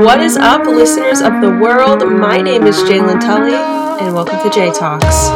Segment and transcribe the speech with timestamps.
[0.00, 2.10] What is up, listeners of the world?
[2.10, 5.28] My name is Jaylin Tully, and welcome to J Talks.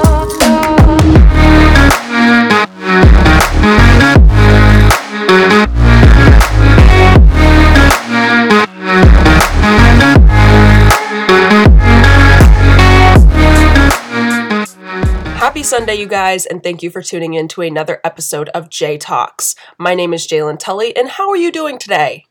[15.38, 18.96] Happy Sunday, you guys, and thank you for tuning in to another episode of J
[18.96, 19.54] Talks.
[19.76, 22.24] My name is Jaylin Tully, and how are you doing today?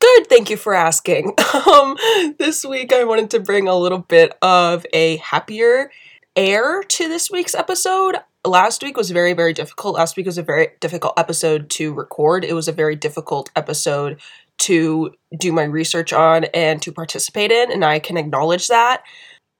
[0.00, 1.34] Good, thank you for asking.
[1.66, 1.96] Um,
[2.38, 5.90] this week I wanted to bring a little bit of a happier
[6.36, 8.16] air to this week's episode.
[8.44, 9.96] Last week was very, very difficult.
[9.96, 12.44] Last week was a very difficult episode to record.
[12.44, 14.20] It was a very difficult episode
[14.58, 19.02] to do my research on and to participate in, and I can acknowledge that.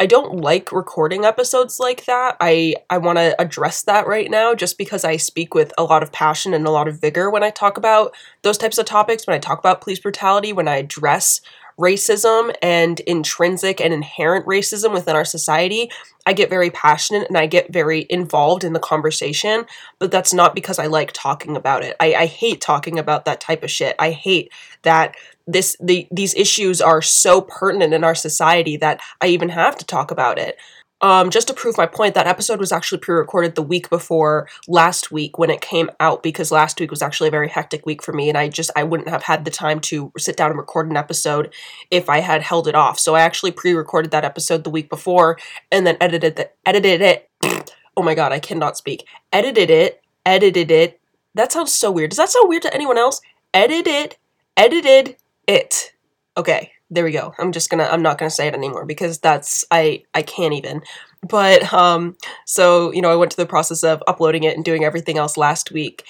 [0.00, 2.36] I don't like recording episodes like that.
[2.40, 6.04] I I want to address that right now just because I speak with a lot
[6.04, 9.26] of passion and a lot of vigor when I talk about those types of topics,
[9.26, 11.40] when I talk about police brutality, when I address
[11.78, 15.90] racism and intrinsic and inherent racism within our society.
[16.26, 19.64] I get very passionate and I get very involved in the conversation,
[19.98, 21.96] but that's not because I like talking about it.
[22.00, 23.94] I, I hate talking about that type of shit.
[23.98, 25.14] I hate that
[25.48, 29.86] this the these issues are so pertinent in our society that I even have to
[29.86, 30.58] talk about it.
[31.00, 35.12] Um, just to prove my point, that episode was actually pre-recorded the week before last
[35.12, 38.12] week when it came out because last week was actually a very hectic week for
[38.12, 40.90] me, and I just I wouldn't have had the time to sit down and record
[40.90, 41.54] an episode
[41.90, 42.98] if I had held it off.
[42.98, 45.38] So I actually pre-recorded that episode the week before
[45.70, 47.30] and then edited the edited it.
[47.96, 49.06] oh my god, I cannot speak.
[49.32, 51.00] Edited it, edited it.
[51.34, 52.10] That sounds so weird.
[52.10, 53.20] Does that sound weird to anyone else?
[53.54, 54.16] Edited,
[54.56, 55.16] edited
[55.48, 55.92] it.
[56.36, 57.34] Okay, there we go.
[57.38, 60.82] I'm just gonna I'm not gonna say it anymore because that's I I can't even.
[61.28, 64.84] But um so you know I went to the process of uploading it and doing
[64.84, 66.04] everything else last week.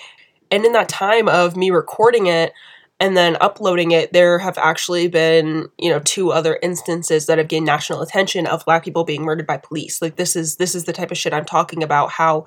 [0.50, 2.52] And in that time of me recording it
[3.00, 7.48] and then uploading it, there have actually been, you know, two other instances that have
[7.48, 10.02] gained national attention of black people being murdered by police.
[10.02, 12.44] Like this is this is the type of shit I'm talking about how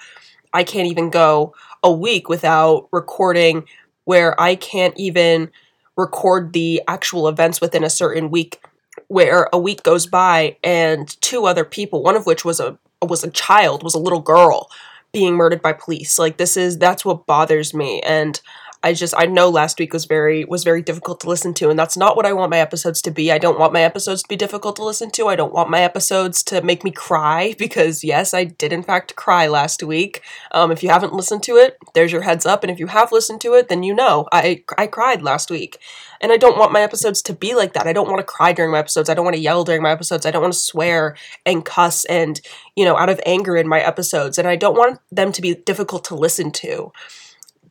[0.53, 1.53] I can't even go
[1.83, 3.65] a week without recording
[4.05, 5.51] where I can't even
[6.01, 8.61] record the actual events within a certain week
[9.07, 13.23] where a week goes by and two other people one of which was a was
[13.23, 14.69] a child was a little girl
[15.11, 16.17] being murdered by police.
[16.17, 18.01] Like this is that's what bothers me.
[18.01, 18.39] And
[18.83, 21.77] I just I know last week was very was very difficult to listen to and
[21.77, 23.31] that's not what I want my episodes to be.
[23.31, 25.27] I don't want my episodes to be difficult to listen to.
[25.27, 29.15] I don't want my episodes to make me cry because yes, I did in fact
[29.15, 30.21] cry last week.
[30.51, 33.11] Um, if you haven't listened to it, there's your heads up and if you have
[33.11, 34.27] listened to it, then you know.
[34.31, 35.77] I I cried last week.
[36.19, 37.87] And I don't want my episodes to be like that.
[37.87, 39.09] I don't want to cry during my episodes.
[39.09, 40.25] I don't want to yell during my episodes.
[40.25, 41.17] I don't want to swear
[41.47, 42.39] and cuss and,
[42.75, 44.37] you know, out of anger in my episodes.
[44.37, 46.91] And I don't want them to be difficult to listen to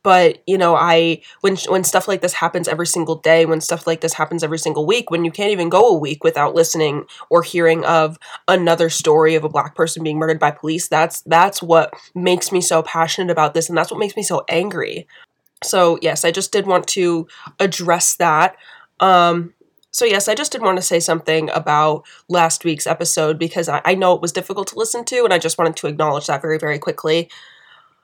[0.03, 3.85] but you know i when when stuff like this happens every single day when stuff
[3.85, 7.05] like this happens every single week when you can't even go a week without listening
[7.29, 8.17] or hearing of
[8.47, 12.61] another story of a black person being murdered by police that's that's what makes me
[12.61, 15.07] so passionate about this and that's what makes me so angry
[15.63, 17.27] so yes i just did want to
[17.59, 18.55] address that
[18.99, 19.53] um
[19.91, 23.81] so yes, I just did want to say something about last week's episode because I,
[23.83, 26.41] I know it was difficult to listen to, and I just wanted to acknowledge that
[26.41, 27.29] very, very quickly.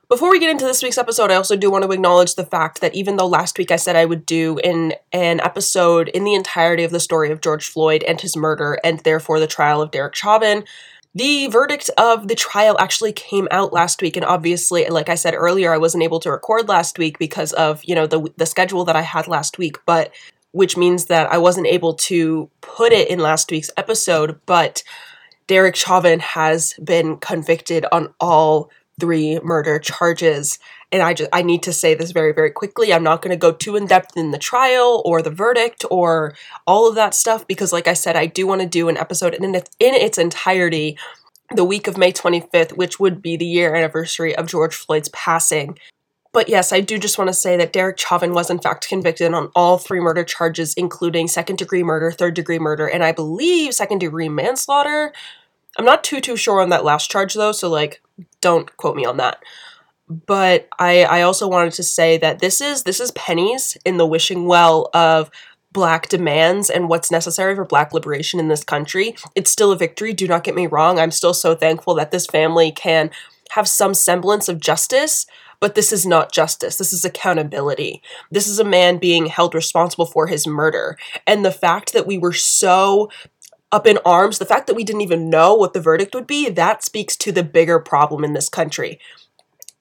[0.09, 2.79] Before we get into this week's episode, I also do want to acknowledge the fact
[2.79, 6.33] that even though last week I said I would do in an episode in the
[6.33, 9.91] entirety of the story of George Floyd and his murder, and therefore the trial of
[9.91, 10.63] Derek Chauvin,
[11.13, 15.33] the verdict of the trial actually came out last week, and obviously, like I said
[15.33, 18.85] earlier, I wasn't able to record last week because of you know the the schedule
[18.85, 20.13] that I had last week, but
[20.53, 24.39] which means that I wasn't able to put it in last week's episode.
[24.45, 24.83] But
[25.47, 30.59] Derek Chauvin has been convicted on all three murder charges.
[30.91, 32.93] And I just I need to say this very very quickly.
[32.93, 36.35] I'm not going to go too in depth in the trial or the verdict or
[36.65, 39.33] all of that stuff because like I said I do want to do an episode
[39.33, 40.97] in its, in its entirety
[41.55, 45.77] the week of May 25th, which would be the year anniversary of George Floyd's passing.
[46.33, 49.33] But yes, I do just want to say that Derek Chauvin was in fact convicted
[49.33, 53.73] on all three murder charges, including second degree murder, third degree murder, and I believe
[53.73, 55.13] second degree manslaughter.
[55.77, 58.01] I'm not too too sure on that last charge though, so like
[58.41, 59.41] don't quote me on that.
[60.09, 64.07] But I I also wanted to say that this is this is pennies in the
[64.07, 65.29] wishing well of
[65.71, 69.15] black demands and what's necessary for black liberation in this country.
[69.35, 70.97] It's still a victory, do not get me wrong.
[70.97, 73.11] I'm still so thankful that this family can
[73.51, 75.25] have some semblance of justice,
[75.59, 76.77] but this is not justice.
[76.77, 78.01] This is accountability.
[78.31, 80.97] This is a man being held responsible for his murder.
[81.25, 83.09] And the fact that we were so
[83.71, 84.39] up in arms.
[84.39, 87.31] The fact that we didn't even know what the verdict would be, that speaks to
[87.31, 88.99] the bigger problem in this country.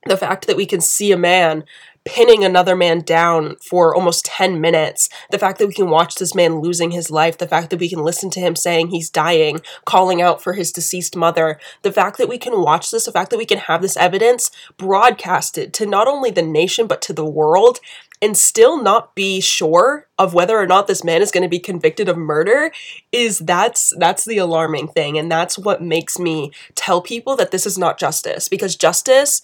[0.06, 1.64] The fact that we can see a man
[2.06, 6.36] pinning another man down for almost 10 minutes, the fact that we can watch this
[6.36, 9.60] man losing his life, the fact that we can listen to him saying he's dying,
[9.84, 13.30] calling out for his deceased mother, the fact that we can watch this, the fact
[13.30, 17.26] that we can have this evidence broadcasted to not only the nation but to the
[17.26, 17.80] world
[18.22, 21.58] and still not be sure of whether or not this man is going to be
[21.58, 22.70] convicted of murder
[23.12, 27.66] is that's that's the alarming thing and that's what makes me tell people that this
[27.66, 29.42] is not justice because justice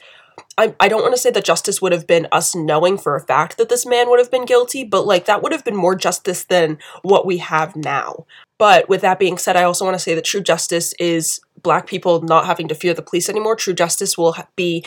[0.57, 3.21] I, I don't want to say that justice would have been us knowing for a
[3.21, 5.95] fact that this man would have been guilty, but like that would have been more
[5.95, 8.27] justice than what we have now.
[8.59, 11.87] But with that being said, I also want to say that true justice is black
[11.87, 13.57] people not having to fear the police anymore.
[13.57, 14.85] True justice will be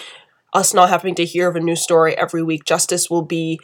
[0.55, 2.65] us not having to hear of a new story every week.
[2.65, 3.59] Justice will be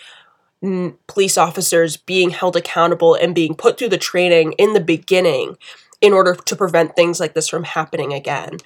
[0.63, 5.57] n- police officers being held accountable and being put through the training in the beginning
[6.01, 8.57] in order to prevent things like this from happening again.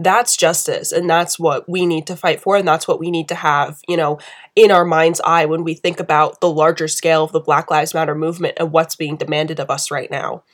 [0.00, 3.28] That's justice, and that's what we need to fight for, and that's what we need
[3.28, 4.18] to have, you know,
[4.54, 7.94] in our mind's eye when we think about the larger scale of the Black Lives
[7.94, 10.44] Matter movement and what's being demanded of us right now.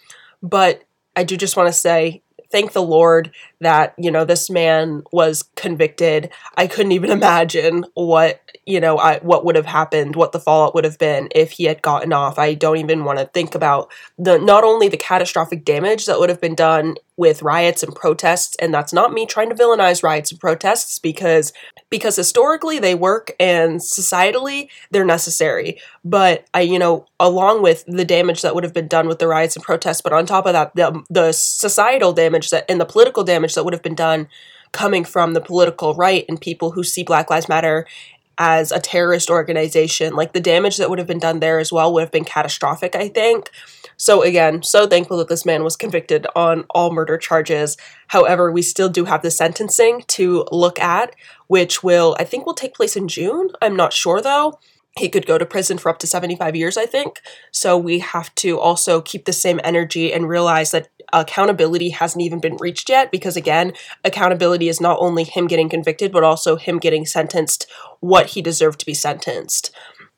[0.42, 0.84] But
[1.14, 2.22] I do just want to say
[2.54, 6.30] thank the Lord that, you know, this man was convicted.
[6.56, 10.72] I couldn't even imagine what, you know, I, what would have happened, what the fallout
[10.72, 12.38] would have been if he had gotten off.
[12.38, 16.28] I don't even want to think about the not only the catastrophic damage that would
[16.28, 20.32] have been done with riots and protests and that's not me trying to villainize riots
[20.32, 21.52] and protests because
[21.88, 28.04] because historically they work and societally they're necessary but i you know along with the
[28.04, 30.52] damage that would have been done with the riots and protests but on top of
[30.52, 34.28] that the, the societal damage that and the political damage that would have been done
[34.72, 37.86] coming from the political right and people who see black lives matter
[38.36, 41.92] as a terrorist organization like the damage that would have been done there as well
[41.92, 43.50] would have been catastrophic i think
[43.96, 47.76] so again, so thankful that this man was convicted on all murder charges.
[48.08, 51.14] However, we still do have the sentencing to look at,
[51.46, 53.50] which will I think will take place in June.
[53.62, 54.58] I'm not sure though.
[54.96, 57.20] He could go to prison for up to 75 years, I think.
[57.50, 62.40] So we have to also keep the same energy and realize that accountability hasn't even
[62.40, 63.72] been reached yet because again,
[64.04, 67.66] accountability is not only him getting convicted but also him getting sentenced
[68.00, 69.70] what he deserved to be sentenced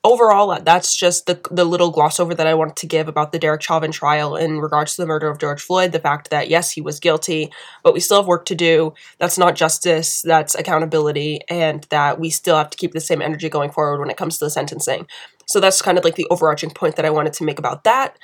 [0.07, 3.31] overall, uh, that's just the the little gloss over that I wanted to give about
[3.31, 5.91] the Derek Chauvin trial in regards to the murder of George Floyd.
[5.91, 7.51] The fact that yes, he was guilty,
[7.83, 8.93] but we still have work to do.
[9.19, 10.21] That's not justice.
[10.21, 14.09] That's accountability, and that we still have to keep the same energy going forward when
[14.09, 15.07] it comes to the sentencing.
[15.45, 18.17] So that's kind of like the overarching point that I wanted to make about that.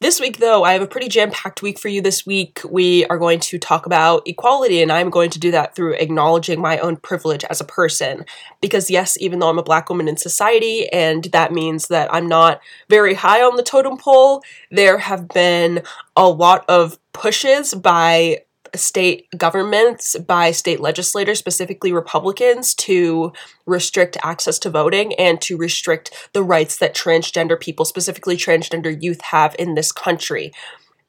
[0.00, 2.60] This week, though, I have a pretty jam packed week for you this week.
[2.64, 6.60] We are going to talk about equality, and I'm going to do that through acknowledging
[6.60, 8.24] my own privilege as a person.
[8.60, 12.28] Because, yes, even though I'm a black woman in society, and that means that I'm
[12.28, 15.82] not very high on the totem pole, there have been
[16.14, 18.42] a lot of pushes by
[18.74, 23.32] state governments by state legislators, specifically Republicans, to
[23.66, 29.20] restrict access to voting and to restrict the rights that transgender people, specifically transgender youth,
[29.22, 30.52] have in this country.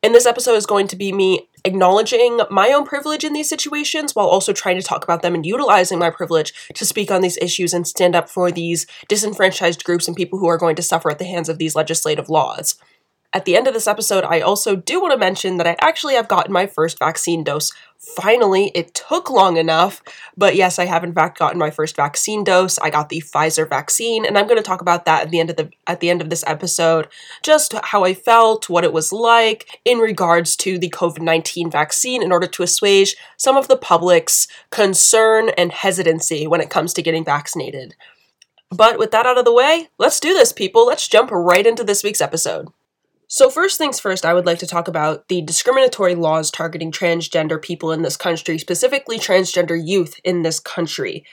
[0.01, 4.15] And this episode is going to be me acknowledging my own privilege in these situations
[4.15, 7.37] while also trying to talk about them and utilizing my privilege to speak on these
[7.37, 11.11] issues and stand up for these disenfranchised groups and people who are going to suffer
[11.11, 12.75] at the hands of these legislative laws.
[13.31, 16.15] At the end of this episode, I also do want to mention that I actually
[16.15, 17.71] have gotten my first vaccine dose.
[17.99, 20.01] Finally, it took long enough,
[20.35, 22.79] but yes, I have in fact gotten my first vaccine dose.
[22.79, 25.51] I got the Pfizer vaccine, and I'm going to talk about that at the end
[25.51, 27.07] of the at the end of this episode,
[27.43, 32.31] just how I felt, what it was like in regards to the COVID-19 vaccine in
[32.31, 37.25] order to assuage some of the public's concern and hesitancy when it comes to getting
[37.25, 37.95] vaccinated.
[38.71, 40.87] But with that out of the way, let's do this, people.
[40.87, 42.69] Let's jump right into this week's episode.
[43.31, 47.61] So, first things first, I would like to talk about the discriminatory laws targeting transgender
[47.61, 51.23] people in this country, specifically transgender youth in this country.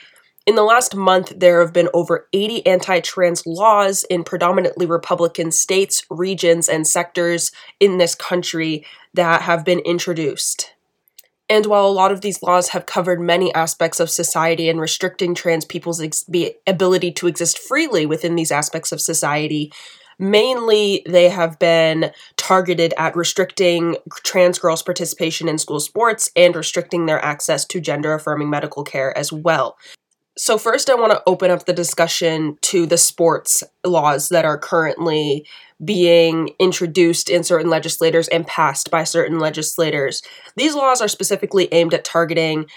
[0.45, 5.51] In the last month, there have been over 80 anti trans laws in predominantly Republican
[5.51, 8.85] states, regions, and sectors in this country
[9.15, 10.73] that have been introduced.
[11.49, 15.33] And while a lot of these laws have covered many aspects of society and restricting
[15.33, 16.29] trans people's ex-
[16.67, 19.71] ability to exist freely within these aspects of society,
[20.19, 27.05] Mainly, they have been targeted at restricting trans girls' participation in school sports and restricting
[27.05, 29.77] their access to gender affirming medical care as well.
[30.39, 34.57] So, first, I want to open up the discussion to the sports laws that are
[34.57, 35.47] currently
[35.83, 40.21] being introduced in certain legislators and passed by certain legislators.
[40.55, 42.67] These laws are specifically aimed at targeting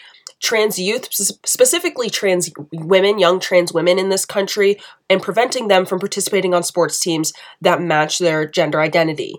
[0.40, 6.00] trans youth, specifically trans women, young trans women in this country, and preventing them from
[6.00, 9.36] participating on sports teams that match their gender identity.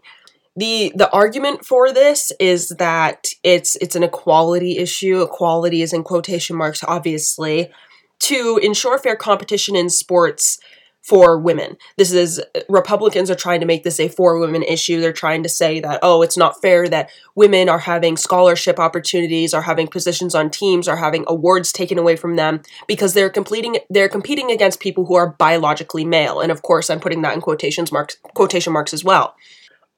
[0.55, 5.22] The the argument for this is that it's it's an equality issue.
[5.22, 7.72] Equality is in quotation marks, obviously.
[8.20, 10.60] To ensure fair competition in sports,
[11.01, 11.77] for women.
[11.98, 15.01] This is Republicans are trying to make this a for women issue.
[15.01, 19.53] They're trying to say that oh, it's not fair that women are having scholarship opportunities,
[19.53, 23.77] are having positions on teams, are having awards taken away from them because they're completing
[23.89, 26.39] they're competing against people who are biologically male.
[26.39, 29.36] And of course, I'm putting that in quotations marks quotation marks as well.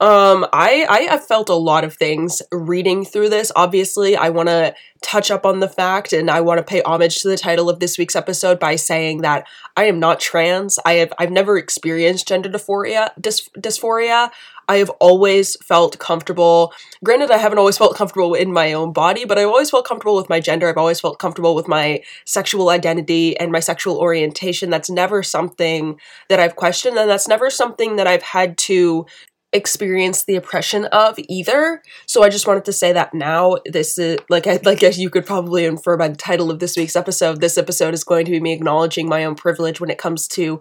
[0.04, 3.54] Um, I I have felt a lot of things reading through this.
[3.56, 7.22] Obviously, I want to touch up on the fact and I want to pay homage
[7.22, 10.78] to the title of this week's episode by saying that I am not trans.
[10.86, 14.30] I have I've never experienced gender dysphoria dys, dysphoria.
[14.68, 16.74] I have always felt comfortable.
[17.04, 20.18] Granted, I haven't always felt comfortable in my own body, but I've always felt comfortable
[20.18, 20.68] with my gender.
[20.68, 24.70] I've always felt comfortable with my sexual identity and my sexual orientation.
[24.70, 29.06] That's never something that I've questioned, and that's never something that I've had to
[29.54, 31.82] experienced the oppression of either.
[32.06, 35.10] So I just wanted to say that now this is like I like as you
[35.10, 38.32] could probably infer by the title of this week's episode, this episode is going to
[38.32, 40.60] be me acknowledging my own privilege when it comes to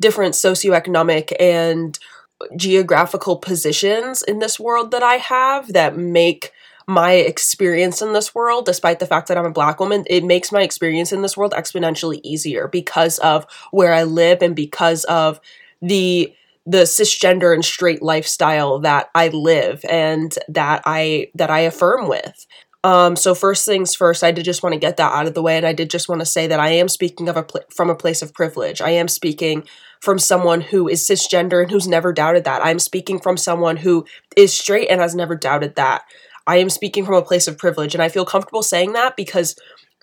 [0.00, 1.98] different socioeconomic and
[2.56, 6.52] geographical positions in this world that I have that make
[6.88, 10.50] my experience in this world, despite the fact that I'm a black woman, it makes
[10.50, 15.40] my experience in this world exponentially easier because of where I live and because of
[15.80, 22.08] the the cisgender and straight lifestyle that I live and that I that I affirm
[22.08, 22.46] with.
[22.84, 25.42] Um, so first things first, I did just want to get that out of the
[25.42, 27.62] way, and I did just want to say that I am speaking of a pl-
[27.74, 28.80] from a place of privilege.
[28.80, 29.64] I am speaking
[30.00, 32.64] from someone who is cisgender and who's never doubted that.
[32.64, 34.04] I'm speaking from someone who
[34.36, 36.02] is straight and has never doubted that.
[36.44, 39.54] I am speaking from a place of privilege, and I feel comfortable saying that because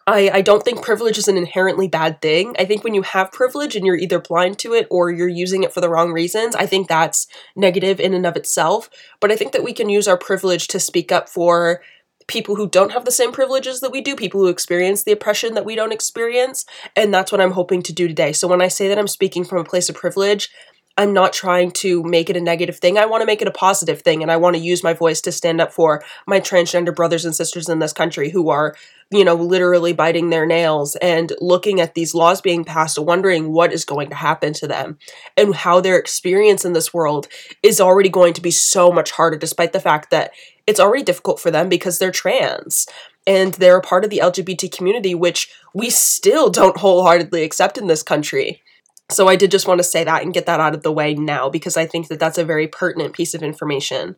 [0.10, 2.56] I, I don't think privilege is an inherently bad thing.
[2.58, 5.62] I think when you have privilege and you're either blind to it or you're using
[5.62, 8.90] it for the wrong reasons, I think that's negative in and of itself.
[9.20, 11.82] But I think that we can use our privilege to speak up for
[12.28, 15.54] people who don't have the same privileges that we do, people who experience the oppression
[15.54, 16.66] that we don't experience.
[16.96, 18.34] And that's what I'm hoping to do today.
[18.34, 20.50] So when I say that I'm speaking from a place of privilege,
[20.98, 22.98] I'm not trying to make it a negative thing.
[22.98, 24.22] I want to make it a positive thing.
[24.22, 27.34] And I want to use my voice to stand up for my transgender brothers and
[27.34, 28.76] sisters in this country who are,
[29.12, 33.74] you know, literally biting their nails and looking at these laws being passed, wondering what
[33.74, 35.00] is going to happen to them
[35.36, 37.28] and how their experience in this world
[37.64, 40.32] is already going to be so much harder, despite the fact that
[40.68, 42.86] it's already difficult for them because they're trans
[43.26, 47.88] and they're a part of the LGBT community, which we still don't wholeheartedly accept in
[47.88, 48.62] this country.
[49.10, 51.16] So I did just want to say that and get that out of the way
[51.16, 54.16] now because I think that that's a very pertinent piece of information.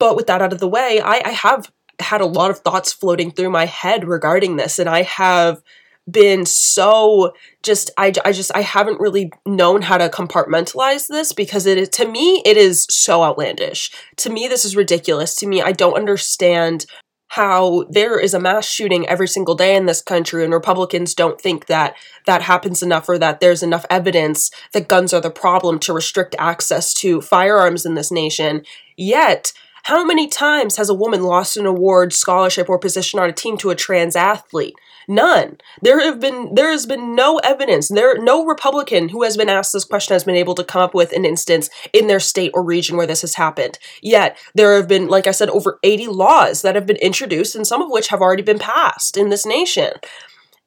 [0.00, 2.92] But with that out of the way, I, I have had a lot of thoughts
[2.92, 5.62] floating through my head regarding this, and I have
[6.08, 11.66] been so just I, I just I haven't really known how to compartmentalize this because
[11.66, 13.90] it to me it is so outlandish.
[14.18, 15.34] To me this is ridiculous.
[15.36, 16.86] To me I don't understand
[17.28, 21.40] how there is a mass shooting every single day in this country and Republicans don't
[21.40, 25.80] think that that happens enough or that there's enough evidence that guns are the problem
[25.80, 28.62] to restrict access to firearms in this nation.
[28.96, 29.52] Yet,
[29.86, 33.56] how many times has a woman lost an award, scholarship, or position on a team
[33.58, 34.74] to a trans athlete?
[35.06, 35.58] None.
[35.80, 37.86] There have been there has been no evidence.
[37.86, 40.92] There no Republican who has been asked this question has been able to come up
[40.92, 43.78] with an instance in their state or region where this has happened.
[44.02, 47.64] Yet there have been, like I said, over 80 laws that have been introduced and
[47.64, 49.92] some of which have already been passed in this nation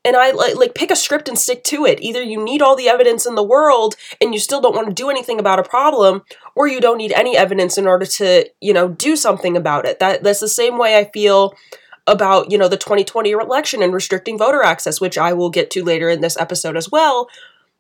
[0.09, 2.01] and I like, like pick a script and stick to it.
[2.01, 4.93] Either you need all the evidence in the world and you still don't want to
[4.93, 6.23] do anything about a problem,
[6.55, 9.99] or you don't need any evidence in order to, you know, do something about it.
[9.99, 11.53] That that's the same way I feel
[12.07, 15.83] about, you know, the 2020 election and restricting voter access, which I will get to
[15.83, 17.29] later in this episode as well.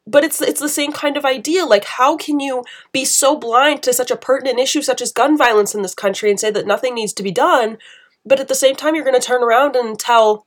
[0.05, 1.65] But it's it's the same kind of idea.
[1.65, 5.35] Like, how can you be so blind to such a pertinent issue such as gun
[5.35, 7.79] violence in this country and say that nothing needs to be done,
[8.23, 10.45] but at the same time you're going to turn around and tell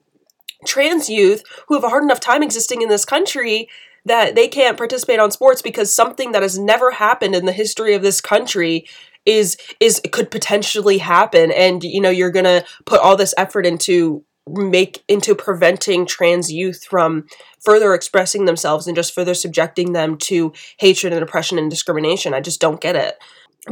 [0.66, 3.69] trans youth who have a hard enough time existing in this country
[4.04, 7.95] that they can't participate on sports because something that has never happened in the history
[7.95, 8.87] of this country
[9.25, 13.64] is is could potentially happen and you know you're going to put all this effort
[13.64, 17.26] into make into preventing trans youth from
[17.61, 22.35] further expressing themselves and just further subjecting them to hatred and oppression and discrimination.
[22.35, 23.19] I just don't get it.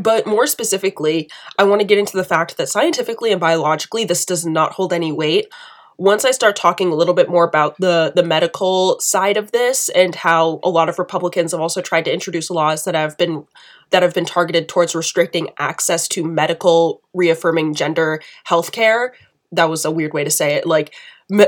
[0.01, 1.29] But more specifically,
[1.59, 4.93] I want to get into the fact that scientifically and biologically, this does not hold
[4.93, 5.49] any weight
[6.01, 9.91] once I start talking a little bit more about the the medical side of this
[9.91, 13.47] and how a lot of Republicans have also tried to introduce laws that have been
[13.91, 19.15] that have been targeted towards restricting access to medical reaffirming gender health care.
[19.53, 20.67] That was a weird way to say it.
[20.67, 20.95] Like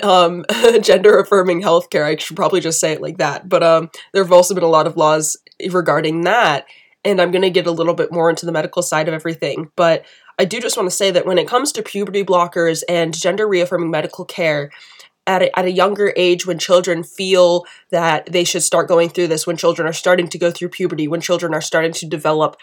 [0.02, 0.44] um,
[0.82, 2.04] gender affirming healthcare.
[2.04, 3.48] I should probably just say it like that.
[3.48, 5.34] But um, there have also been a lot of laws
[5.70, 6.66] regarding that.
[7.04, 9.70] And I'm going to get a little bit more into the medical side of everything.
[9.76, 10.04] But
[10.42, 13.46] I do just want to say that when it comes to puberty blockers and gender
[13.46, 14.72] reaffirming medical care,
[15.24, 19.28] at a, at a younger age when children feel that they should start going through
[19.28, 22.56] this when children are starting to go through puberty when children are starting to develop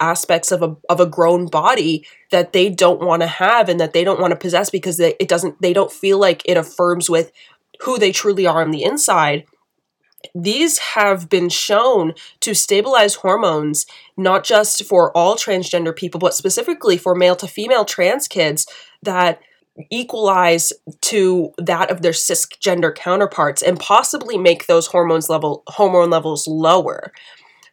[0.00, 3.92] aspects of a of a grown body that they don't want to have and that
[3.92, 7.10] they don't want to possess because they, it doesn't they don't feel like it affirms
[7.10, 7.32] with
[7.82, 9.44] who they truly are on the inside
[10.34, 16.96] these have been shown to stabilize hormones not just for all transgender people but specifically
[16.96, 18.66] for male to female trans kids
[19.02, 19.40] that
[19.90, 26.46] equalize to that of their cisgender counterparts and possibly make those hormones level hormone levels
[26.46, 27.12] lower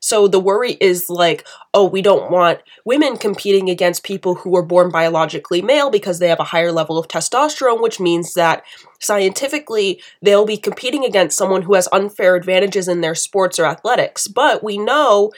[0.04, 4.62] so the worry is like, oh, we don't want women competing against people who were
[4.62, 8.66] born biologically male because they have a higher level of testosterone, which means that
[9.00, 14.28] scientifically they'll be competing against someone who has unfair advantages in their sports or athletics.
[14.28, 15.32] But we know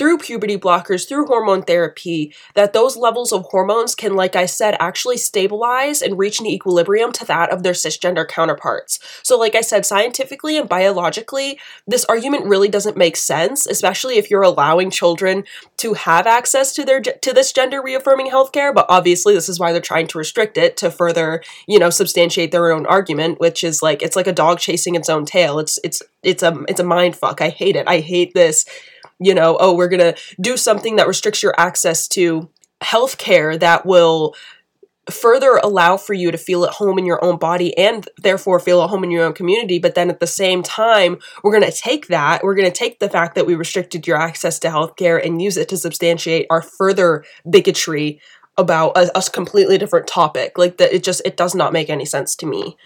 [0.00, 4.74] through puberty blockers, through hormone therapy, that those levels of hormones can, like I said,
[4.80, 8.98] actually stabilize and reach an equilibrium to that of their cisgender counterparts.
[9.22, 14.30] So, like I said, scientifically and biologically, this argument really doesn't make sense, especially if
[14.30, 15.44] you're allowing children
[15.76, 18.74] to have access to their to this gender reaffirming healthcare.
[18.74, 22.52] But obviously, this is why they're trying to restrict it to further, you know, substantiate
[22.52, 25.58] their own argument, which is like it's like a dog chasing its own tail.
[25.58, 27.42] It's it's it's a it's a mind fuck.
[27.42, 27.86] I hate it.
[27.86, 28.64] I hate this
[29.20, 32.48] you know, oh, we're going to do something that restricts your access to
[32.82, 34.34] healthcare that will
[35.10, 38.82] further allow for you to feel at home in your own body and therefore feel
[38.82, 39.78] at home in your own community.
[39.78, 43.00] But then at the same time, we're going to take that, we're going to take
[43.00, 46.62] the fact that we restricted your access to healthcare and use it to substantiate our
[46.62, 48.20] further bigotry
[48.56, 50.58] about a, a completely different topic.
[50.58, 52.76] Like that, it just, it does not make any sense to me.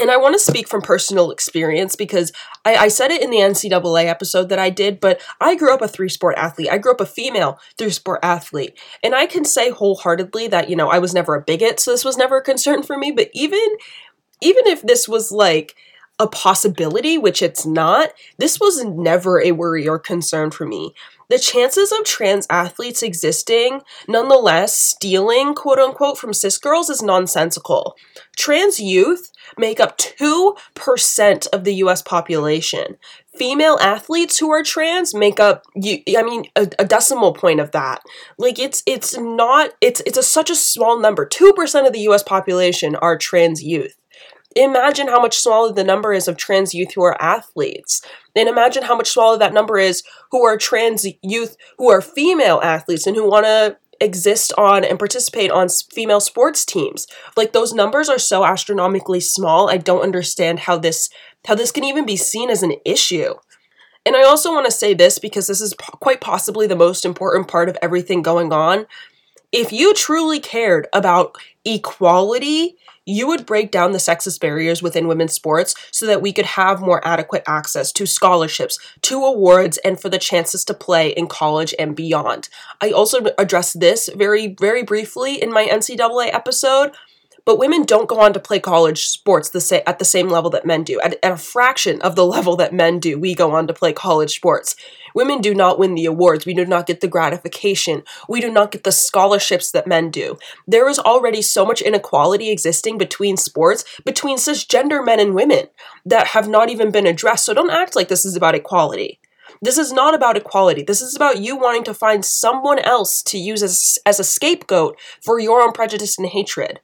[0.00, 2.32] And I want to speak from personal experience because
[2.64, 5.82] I, I, said it in the NCAA episode that I did, but I grew up
[5.82, 6.68] a three sport athlete.
[6.70, 8.76] I grew up a female three sport athlete.
[9.04, 12.04] And I can say wholeheartedly that, you know, I was never a bigot, so this
[12.04, 13.12] was never a concern for me.
[13.12, 13.60] But even
[14.40, 15.76] even if this was like
[16.18, 20.94] a possibility, which it's not, this was never a worry or concern for me.
[21.30, 27.96] The chances of trans athletes existing, nonetheless, stealing quote unquote from cis girls is nonsensical.
[28.36, 32.98] Trans youth make up 2% of the US population.
[33.34, 38.02] Female athletes who are trans make up I mean a, a decimal point of that.
[38.38, 41.26] Like it's it's not it's it's a, such a small number.
[41.26, 43.96] 2% of the US population are trans youth
[44.56, 48.02] imagine how much smaller the number is of trans youth who are athletes.
[48.36, 52.60] And imagine how much smaller that number is who are trans youth who are female
[52.62, 57.06] athletes and who want to exist on and participate on female sports teams.
[57.36, 59.70] Like those numbers are so astronomically small.
[59.70, 61.10] I don't understand how this
[61.46, 63.34] how this can even be seen as an issue.
[64.06, 67.48] And I also want to say this because this is quite possibly the most important
[67.48, 68.86] part of everything going on.
[69.50, 75.32] If you truly cared about equality you would break down the sexist barriers within women's
[75.32, 80.08] sports so that we could have more adequate access to scholarships, to awards, and for
[80.08, 82.48] the chances to play in college and beyond.
[82.80, 86.92] I also addressed this very, very briefly in my NCAA episode
[87.44, 90.50] but women don't go on to play college sports the sa- at the same level
[90.50, 91.00] that men do.
[91.00, 93.92] At, at a fraction of the level that men do, we go on to play
[93.92, 94.76] college sports.
[95.14, 96.44] Women do not win the awards.
[96.44, 98.02] We do not get the gratification.
[98.28, 100.38] We do not get the scholarships that men do.
[100.66, 105.68] There is already so much inequality existing between sports, between cisgender men and women,
[106.04, 107.44] that have not even been addressed.
[107.46, 109.20] So don't act like this is about equality.
[109.62, 110.82] This is not about equality.
[110.82, 114.98] This is about you wanting to find someone else to use as, as a scapegoat
[115.22, 116.80] for your own prejudice and hatred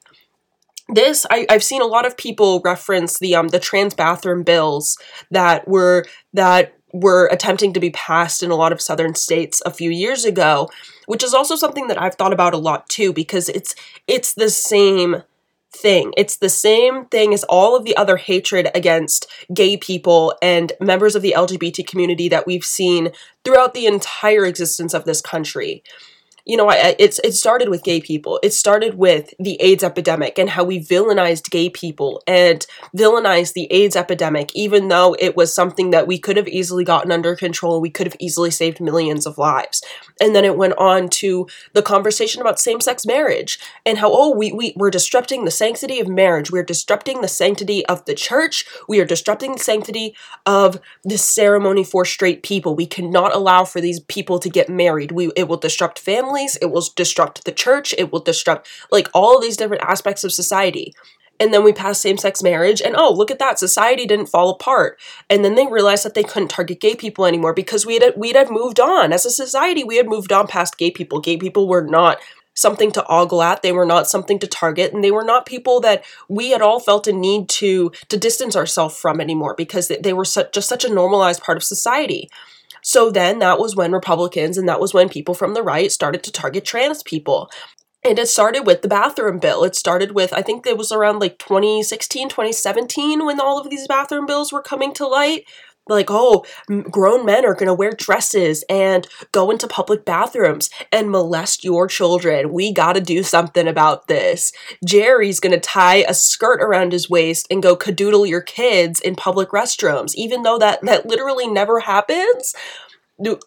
[0.91, 4.97] this I, I've seen a lot of people reference the um the trans bathroom bills
[5.31, 9.71] that were that were attempting to be passed in a lot of southern states a
[9.71, 10.69] few years ago,
[11.05, 13.75] which is also something that I've thought about a lot too because it's
[14.07, 15.23] it's the same
[15.73, 16.13] thing.
[16.17, 21.15] It's the same thing as all of the other hatred against gay people and members
[21.15, 23.11] of the LGBT community that we've seen
[23.45, 25.81] throughout the entire existence of this country
[26.45, 28.39] you know, I, it's it started with gay people.
[28.41, 33.71] It started with the AIDS epidemic and how we villainized gay people and villainized the
[33.71, 37.79] AIDS epidemic, even though it was something that we could have easily gotten under control.
[37.79, 39.83] We could have easily saved millions of lives.
[40.19, 44.51] And then it went on to the conversation about same-sex marriage and how oh we
[44.51, 46.51] we we're disrupting the sanctity of marriage.
[46.51, 48.65] We're disrupting the sanctity of the church.
[48.87, 52.75] We are disrupting the sanctity of the ceremony for straight people.
[52.75, 55.11] We cannot allow for these people to get married.
[55.11, 59.09] We it will disrupt families families, it will disrupt the church, it will disrupt like
[59.13, 60.93] all these different aspects of society.
[61.39, 64.51] And then we passed same sex marriage, and oh, look at that, society didn't fall
[64.51, 64.99] apart.
[65.27, 68.35] And then they realized that they couldn't target gay people anymore because we had we'd
[68.35, 69.11] have moved on.
[69.11, 71.19] As a society, we had moved on past gay people.
[71.19, 72.19] Gay people were not
[72.53, 75.79] something to ogle at, they were not something to target, and they were not people
[75.79, 80.13] that we at all felt a need to to distance ourselves from anymore because they
[80.13, 82.29] were such, just such a normalized part of society.
[82.81, 86.23] So then that was when Republicans and that was when people from the right started
[86.23, 87.49] to target trans people.
[88.03, 89.63] And it started with the bathroom bill.
[89.63, 93.87] It started with, I think it was around like 2016, 2017 when all of these
[93.87, 95.45] bathroom bills were coming to light
[95.91, 96.45] like, oh,
[96.89, 101.87] grown men are going to wear dresses and go into public bathrooms and molest your
[101.87, 102.51] children.
[102.53, 104.51] We got to do something about this.
[104.85, 109.15] Jerry's going to tie a skirt around his waist and go cadoodle your kids in
[109.15, 112.55] public restrooms, even though that, that literally never happens.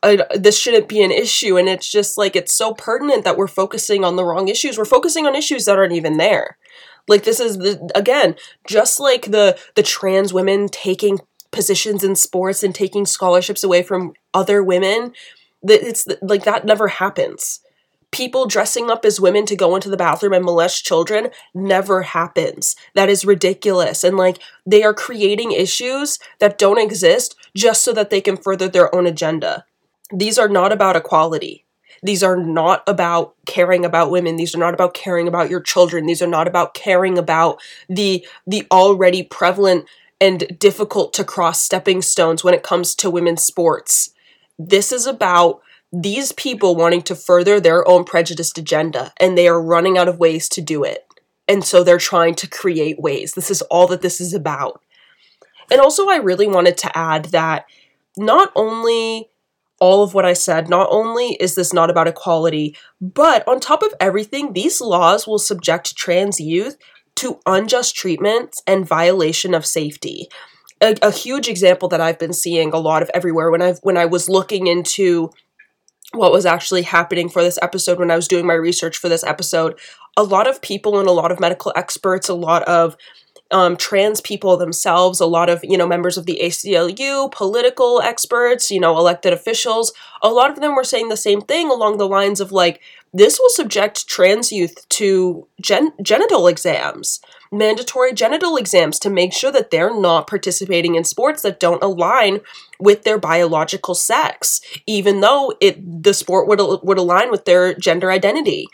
[0.02, 1.58] Uh, this shouldn't be an issue.
[1.58, 4.78] And it's just like, it's so pertinent that we're focusing on the wrong issues.
[4.78, 6.58] We're focusing on issues that aren't even there
[7.08, 8.34] like this is the again
[8.66, 11.20] just like the the trans women taking
[11.54, 15.12] positions in sports and taking scholarships away from other women
[15.62, 17.60] that it's like that never happens.
[18.10, 22.76] People dressing up as women to go into the bathroom and molest children never happens.
[22.94, 24.04] That is ridiculous.
[24.04, 28.68] And like they are creating issues that don't exist just so that they can further
[28.68, 29.64] their own agenda.
[30.12, 31.64] These are not about equality.
[32.04, 34.36] These are not about caring about women.
[34.36, 36.04] These are not about caring about your children.
[36.04, 39.86] These are not about caring about the the already prevalent
[40.20, 44.10] and difficult to cross stepping stones when it comes to women's sports.
[44.58, 45.60] This is about
[45.92, 50.18] these people wanting to further their own prejudiced agenda, and they are running out of
[50.18, 51.06] ways to do it.
[51.46, 53.32] And so they're trying to create ways.
[53.32, 54.80] This is all that this is about.
[55.70, 57.66] And also, I really wanted to add that
[58.16, 59.30] not only
[59.80, 63.82] all of what I said, not only is this not about equality, but on top
[63.82, 66.76] of everything, these laws will subject trans youth
[67.16, 70.28] to unjust treatment and violation of safety.
[70.80, 73.96] A, a, huge example that I've been seeing a lot of everywhere when I've when
[73.96, 75.30] I was looking into
[76.12, 79.24] what was actually happening for this episode when I was doing my research for this
[79.24, 79.78] episode,
[80.16, 82.96] a lot of people and a lot of medical experts, a lot of
[83.50, 88.70] um, trans people themselves, a lot of, you know, members of the ACLU, political experts,
[88.70, 92.08] you know, elected officials, a lot of them were saying the same thing along the
[92.08, 92.80] lines of like,
[93.14, 97.20] this will subject trans youth to gen- genital exams,
[97.52, 102.40] mandatory genital exams to make sure that they're not participating in sports that don't align
[102.80, 108.10] with their biological sex, even though it the sport would would align with their gender
[108.10, 108.66] identity.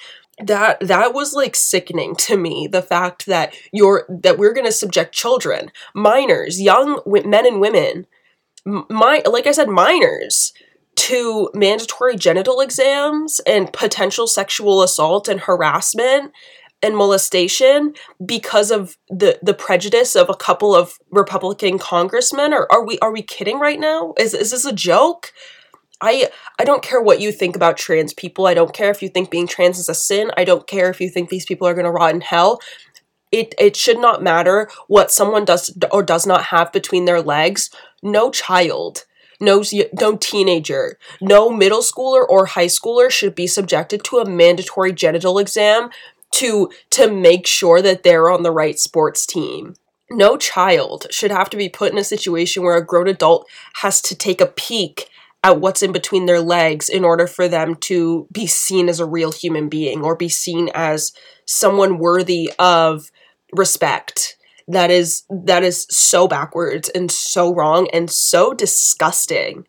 [0.43, 4.73] That that was like sickening to me the fact that you're that we're going to
[4.73, 8.07] subject children minors young men and women
[8.65, 10.55] my like i said minors
[10.97, 16.33] to mandatory genital exams and potential sexual assault and harassment
[16.83, 22.85] and molestation because of the the prejudice of a couple of republican congressmen or are
[22.85, 25.33] we are we kidding right now is is this a joke
[26.01, 28.47] I I don't care what you think about trans people.
[28.47, 30.31] I don't care if you think being trans is a sin.
[30.37, 32.61] I don't care if you think these people are going to rot in hell.
[33.31, 37.71] It it should not matter what someone does or does not have between their legs.
[38.03, 39.05] No child,
[39.41, 39.63] no
[40.01, 45.39] no teenager, no middle schooler or high schooler should be subjected to a mandatory genital
[45.39, 45.91] exam
[46.33, 49.75] to to make sure that they're on the right sports team.
[50.11, 54.03] No child should have to be put in a situation where a grown adult has
[54.03, 55.09] to take a peek
[55.43, 59.07] at what's in between their legs in order for them to be seen as a
[59.07, 61.13] real human being or be seen as
[61.47, 63.11] someone worthy of
[63.53, 64.37] respect
[64.73, 69.67] that is that is so backwards and so wrong and so disgusting.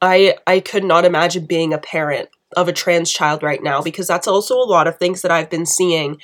[0.00, 4.06] I i could not imagine being a parent of a trans child right now because
[4.06, 6.20] that's also a lot of things that i've been seeing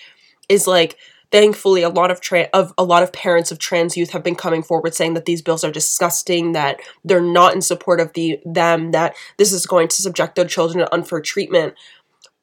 [0.48, 0.96] is like
[1.32, 4.34] thankfully a lot of tra- of a lot of parents of trans youth have been
[4.34, 8.38] coming forward saying that these bills are disgusting that they're not in support of the
[8.44, 11.74] them that this is going to subject their children to unfair treatment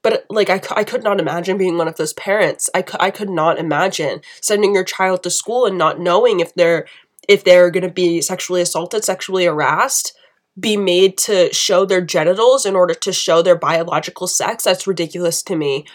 [0.08, 2.70] but like I, I could not imagine being one of those parents.
[2.74, 6.88] I, I could not imagine sending your child to school and not knowing if they're
[7.28, 10.18] if they're going to be sexually assaulted sexually harassed
[10.58, 14.64] be made to show their genitals in order to show their biological sex.
[14.64, 15.86] That's ridiculous to me.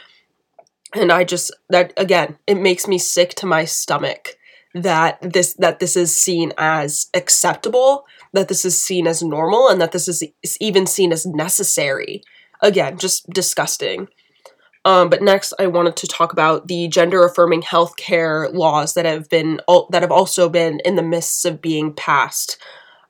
[0.95, 4.37] And i just that again it makes me sick to my stomach
[4.75, 9.81] that this that this is seen as acceptable that this is seen as normal and
[9.81, 12.23] that this is, is even seen as necessary
[12.63, 14.09] again just disgusting
[14.85, 19.29] um, but next i wanted to talk about the gender affirming healthcare laws that have
[19.29, 22.59] been that have also been in the midst of being passed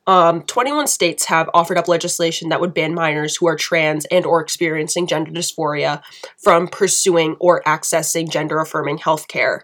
[0.06, 4.26] um, 21 states have offered up legislation that would ban minors who are trans and
[4.26, 6.02] or experiencing gender dysphoria
[6.38, 9.60] from pursuing or accessing gender affirming healthcare.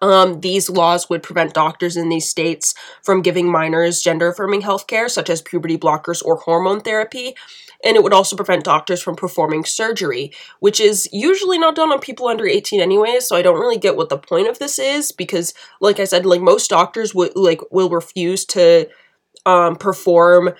[0.00, 5.10] Um, these laws would prevent doctors in these states from giving minors gender affirming healthcare,
[5.10, 7.34] such as puberty blockers or hormone therapy.
[7.84, 11.98] And it would also prevent doctors from performing surgery, which is usually not done on
[11.98, 13.26] people under 18 anyways.
[13.26, 16.24] So I don't really get what the point of this is because, like I said,
[16.24, 18.88] like most doctors would like will refuse to
[19.44, 20.54] um, perform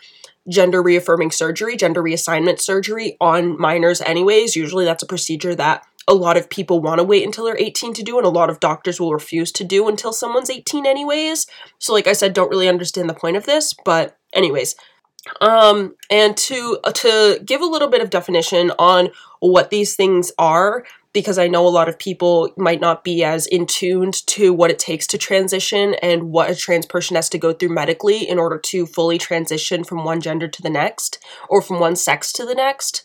[0.49, 4.57] gender reaffirming surgery, gender reassignment surgery on minors anyways.
[4.57, 7.95] Usually that's a procedure that a lot of people want to wait until they're 18
[7.95, 11.47] to do and a lot of doctors will refuse to do until someone's 18 anyways.
[11.79, 14.75] So like I said don't really understand the point of this, but anyways,
[15.41, 20.33] um and to uh, to give a little bit of definition on what these things
[20.39, 24.53] are because I know a lot of people might not be as in tuned to
[24.53, 28.29] what it takes to transition and what a trans person has to go through medically
[28.29, 32.33] in order to fully transition from one gender to the next or from one sex
[32.33, 33.05] to the next.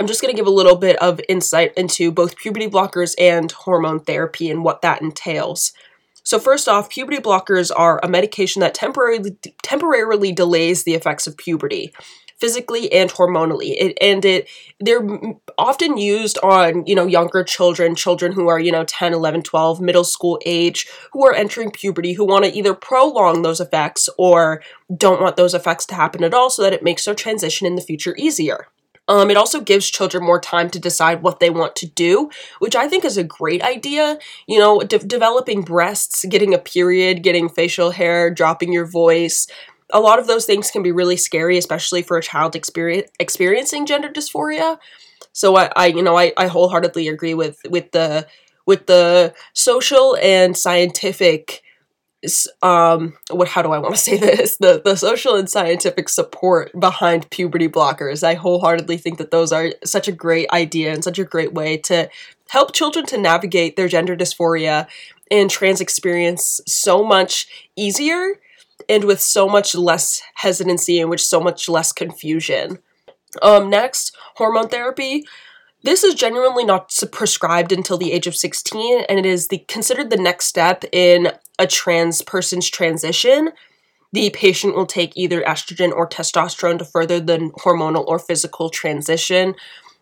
[0.00, 3.50] I'm just going to give a little bit of insight into both puberty blockers and
[3.52, 5.72] hormone therapy and what that entails.
[6.24, 11.36] So first off, puberty blockers are a medication that temporarily temporarily delays the effects of
[11.36, 11.92] puberty
[12.42, 13.76] physically and hormonally.
[13.78, 14.48] It, and it
[14.80, 15.06] they're
[15.58, 19.80] often used on, you know, younger children, children who are, you know, 10, 11, 12,
[19.80, 24.60] middle school age, who are entering puberty, who want to either prolong those effects or
[24.96, 27.76] don't want those effects to happen at all so that it makes their transition in
[27.76, 28.66] the future easier.
[29.08, 32.76] Um, it also gives children more time to decide what they want to do, which
[32.76, 34.18] I think is a great idea.
[34.46, 39.48] You know, de- developing breasts, getting a period, getting facial hair, dropping your voice,
[39.92, 44.08] a lot of those things can be really scary, especially for a child experiencing gender
[44.08, 44.78] dysphoria.
[45.32, 48.26] So I, I you know, I, I wholeheartedly agree with with the
[48.66, 51.62] with the social and scientific
[52.62, 56.78] um what how do I want to say this the the social and scientific support
[56.78, 61.18] behind puberty blockers I wholeheartedly think that those are such a great idea and such
[61.18, 62.08] a great way to
[62.48, 64.86] help children to navigate their gender dysphoria
[65.30, 68.38] and trans experience so much easier
[68.88, 72.78] and with so much less hesitancy and with so much less confusion.
[73.40, 75.24] Um, next, hormone therapy.
[75.84, 80.10] This is genuinely not prescribed until the age of 16, and it is the, considered
[80.10, 83.50] the next step in a trans person's transition.
[84.12, 89.54] The patient will take either estrogen or testosterone to further the hormonal or physical transition.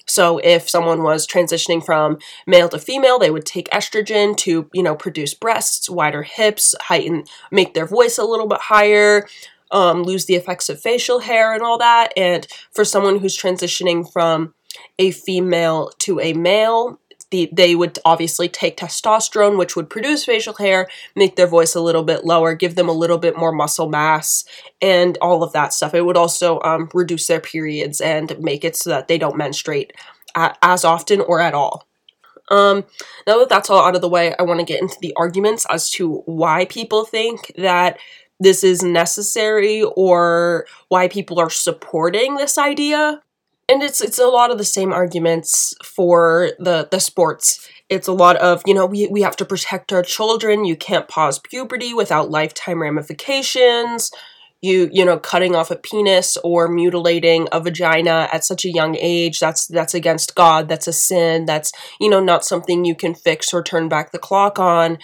[0.07, 4.83] So if someone was transitioning from male to female, they would take estrogen to, you
[4.83, 9.27] know, produce breasts, wider hips, heighten, make their voice a little bit higher,
[9.71, 12.13] um, lose the effects of facial hair and all that.
[12.17, 14.53] And for someone who's transitioning from
[14.99, 16.99] a female to a male,
[17.31, 21.81] the, they would obviously take testosterone, which would produce facial hair, make their voice a
[21.81, 24.45] little bit lower, give them a little bit more muscle mass,
[24.81, 25.95] and all of that stuff.
[25.95, 29.93] It would also um, reduce their periods and make it so that they don't menstruate
[30.35, 31.87] as often or at all.
[32.51, 32.85] Um,
[33.29, 35.67] now that that's all out of the way, I want to get into the arguments
[35.71, 37.99] as to why people think that
[38.41, 43.23] this is necessary or why people are supporting this idea
[43.71, 47.69] and it's it's a lot of the same arguments for the the sports.
[47.89, 50.65] It's a lot of you know we, we have to protect our children.
[50.65, 54.11] You can't pause puberty without lifetime ramifications.
[54.61, 58.97] You you know cutting off a penis or mutilating a vagina at such a young
[58.97, 63.15] age that's that's against god that's a sin that's you know not something you can
[63.15, 64.99] fix or turn back the clock on.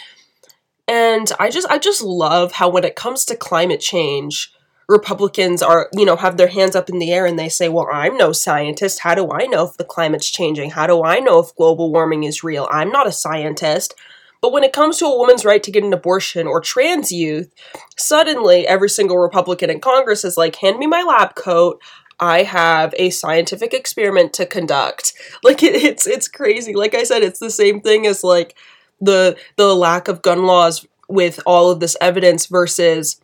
[0.88, 4.52] And i just i just love how when it comes to climate change
[4.88, 7.88] Republicans are, you know, have their hands up in the air and they say, well,
[7.92, 9.00] I'm no scientist.
[9.00, 10.70] How do I know if the climate's changing?
[10.70, 12.68] How do I know if global warming is real?
[12.70, 13.94] I'm not a scientist.
[14.40, 17.52] But when it comes to a woman's right to get an abortion or trans youth,
[17.96, 21.80] suddenly every single Republican in Congress is like, hand me my lab coat.
[22.20, 25.14] I have a scientific experiment to conduct.
[25.42, 26.74] Like it, it's it's crazy.
[26.74, 28.56] Like I said, it's the same thing as like
[29.00, 33.20] the the lack of gun laws with all of this evidence versus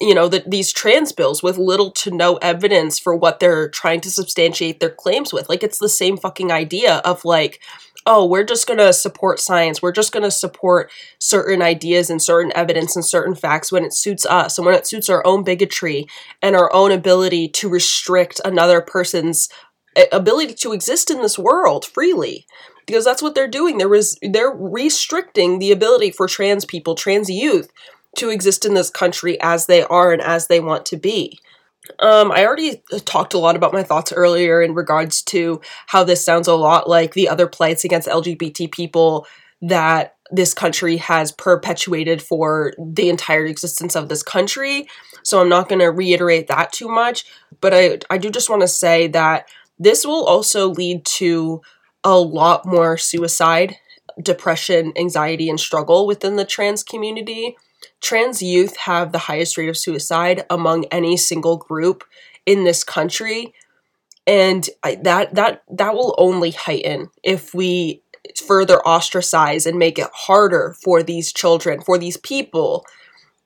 [0.00, 4.00] you know that these trans bills with little to no evidence for what they're trying
[4.00, 5.48] to substantiate their claims with.
[5.48, 7.60] Like it's the same fucking idea of like
[8.06, 9.80] oh we're just going to support science.
[9.80, 13.94] We're just going to support certain ideas and certain evidence and certain facts when it
[13.94, 16.06] suits us and when it suits our own bigotry
[16.42, 19.48] and our own ability to restrict another person's
[19.96, 22.46] eh, ability to exist in this world freely.
[22.86, 23.78] Because that's what they're doing.
[23.78, 27.70] There was they're restricting the ability for trans people trans youth
[28.16, 31.38] to exist in this country as they are and as they want to be.
[31.98, 36.24] Um, I already talked a lot about my thoughts earlier in regards to how this
[36.24, 39.26] sounds a lot like the other plights against LGBT people
[39.62, 44.88] that this country has perpetuated for the entire existence of this country.
[45.22, 47.24] So I'm not going to reiterate that too much,
[47.60, 51.62] but I I do just want to say that this will also lead to
[52.04, 53.76] a lot more suicide
[54.22, 57.56] depression, anxiety, and struggle within the trans community.
[58.00, 62.04] Trans youth have the highest rate of suicide among any single group
[62.46, 63.54] in this country,
[64.26, 68.02] and I, that that that will only heighten if we
[68.46, 72.84] further ostracize and make it harder for these children, for these people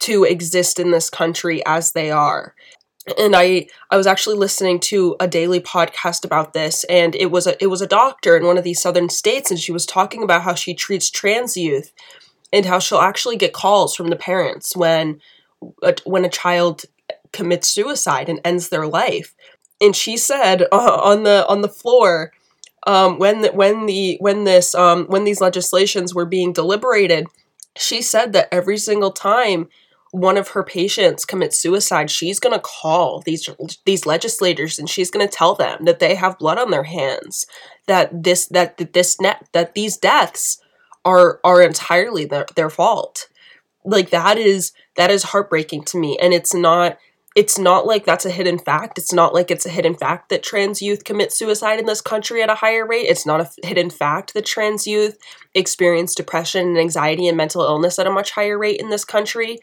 [0.01, 2.55] to exist in this country as they are.
[3.19, 7.47] And I I was actually listening to a daily podcast about this and it was
[7.47, 10.23] a it was a doctor in one of these southern states and she was talking
[10.23, 11.93] about how she treats trans youth
[12.55, 15.21] and how she'll actually get calls from the parents when
[15.83, 16.85] a, when a child
[17.33, 19.35] commits suicide and ends their life.
[19.81, 22.33] And she said uh, on the on the floor
[22.87, 27.27] um, when the, when the when this um, when these legislations were being deliberated
[27.77, 29.69] she said that every single time
[30.11, 33.49] one of her patients commits suicide, she's going to call these
[33.85, 37.47] these legislators and she's going to tell them that they have blood on their hands,
[37.89, 40.59] that this that this net that these deaths
[41.05, 43.29] are are entirely their, their fault.
[43.85, 46.99] Like that is that is heartbreaking to me and it's not
[47.35, 48.97] it's not like that's a hidden fact.
[48.97, 52.43] It's not like it's a hidden fact that trans youth commit suicide in this country
[52.43, 53.07] at a higher rate.
[53.07, 55.19] It's not a hidden fact that trans youth
[55.53, 59.59] experience depression and anxiety and mental illness at a much higher rate in this country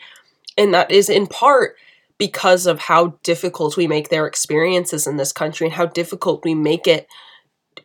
[0.57, 1.75] and that is in part
[2.17, 6.53] because of how difficult we make their experiences in this country and how difficult we
[6.53, 7.07] make it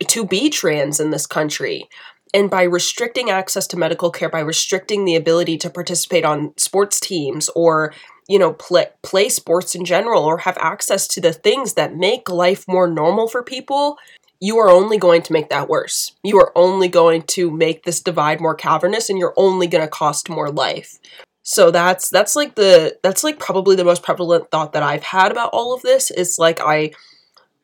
[0.08, 1.88] to be trans in this country.
[2.36, 7.00] And by restricting access to medical care, by restricting the ability to participate on sports
[7.00, 7.94] teams or,
[8.28, 12.28] you know, play, play sports in general or have access to the things that make
[12.28, 13.96] life more normal for people,
[14.38, 16.12] you are only going to make that worse.
[16.22, 19.88] You are only going to make this divide more cavernous and you're only going to
[19.88, 20.98] cost more life.
[21.42, 25.32] So that's that's like the that's like probably the most prevalent thought that I've had
[25.32, 26.90] about all of this is like I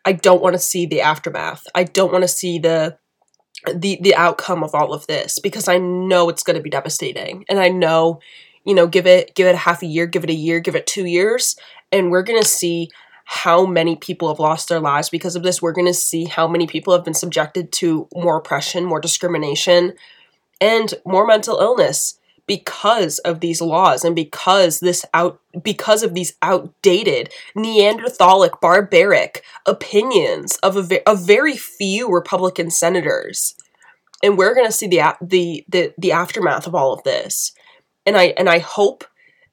[0.06, 1.66] I don't want to see the aftermath.
[1.74, 2.96] I don't want to see the
[3.75, 7.44] the the outcome of all of this because I know it's going to be devastating.
[7.48, 8.20] And I know,
[8.64, 10.75] you know, give it give it a half a year, give it a year, give
[10.75, 11.57] it 2 years
[11.92, 12.90] and we're going to see
[13.25, 15.62] how many people have lost their lives because of this.
[15.62, 19.92] We're going to see how many people have been subjected to more oppression, more discrimination,
[20.61, 22.18] and more mental illness
[22.52, 30.58] because of these laws and because this out because of these outdated neanderthalic barbaric opinions
[30.58, 33.54] of a, ve- of very few republican senators.
[34.22, 37.54] And we're going to see the, the the the aftermath of all of this.
[38.04, 39.02] And i and i hope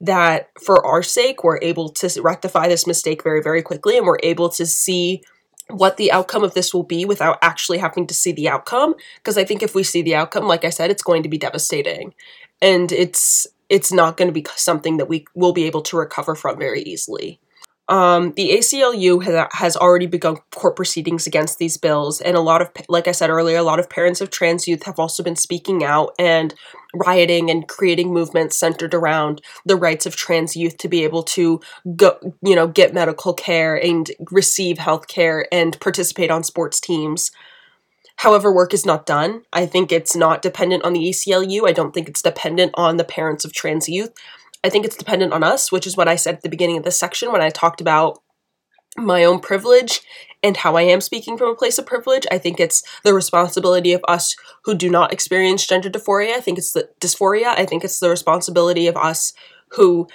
[0.02, 4.20] that for our sake we're able to rectify this mistake very very quickly and we're
[4.24, 5.24] able to see
[5.70, 8.94] what the outcome of this will be without actually having to see the outcome.
[9.20, 11.38] Because i think if we see the outcome like i said it's going to be
[11.38, 12.14] devastating
[12.62, 16.36] and it's it's not going to be something that we will be able to recover
[16.36, 17.40] from very easily.
[17.90, 22.62] Um, the ACLU has, has already begun court proceedings against these bills, and a lot
[22.62, 25.36] of, like I said earlier, a lot of parents of trans youth have also been
[25.36, 26.54] speaking out and
[26.94, 31.60] rioting and creating movements centered around the rights of trans youth to be able to
[31.96, 37.32] go, you know, get medical care and receive health care and participate on sports teams.
[38.20, 39.44] However, work is not done.
[39.54, 41.66] I think it's not dependent on the ACLU.
[41.66, 44.12] I don't think it's dependent on the parents of trans youth.
[44.62, 46.84] I think it's dependent on us, which is what I said at the beginning of
[46.84, 48.22] this section when I talked about
[48.98, 50.02] my own privilege
[50.44, 52.28] and how I am speaking from a place of privilege.
[52.30, 56.34] I think it's the responsibility of us who do not experience gender dysphoria.
[56.34, 57.58] I think it's the dysphoria.
[57.58, 59.32] I think it's the responsibility of us
[59.70, 60.10] who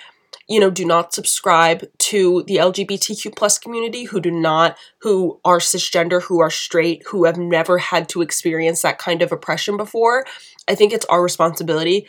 [0.49, 5.59] you know do not subscribe to the lgbtq plus community who do not who are
[5.59, 10.25] cisgender who are straight who have never had to experience that kind of oppression before.
[10.69, 12.07] I think it's our responsibility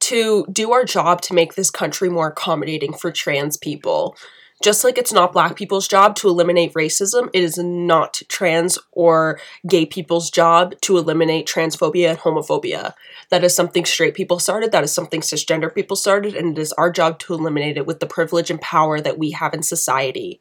[0.00, 4.16] to do our job to make this country more accommodating for trans people
[4.62, 9.38] just like it's not black people's job to eliminate racism, it is not trans or
[9.66, 12.94] gay people's job to eliminate transphobia and homophobia.
[13.30, 16.72] That is something straight people started, that is something cisgender people started, and it is
[16.72, 20.40] our job to eliminate it with the privilege and power that we have in society.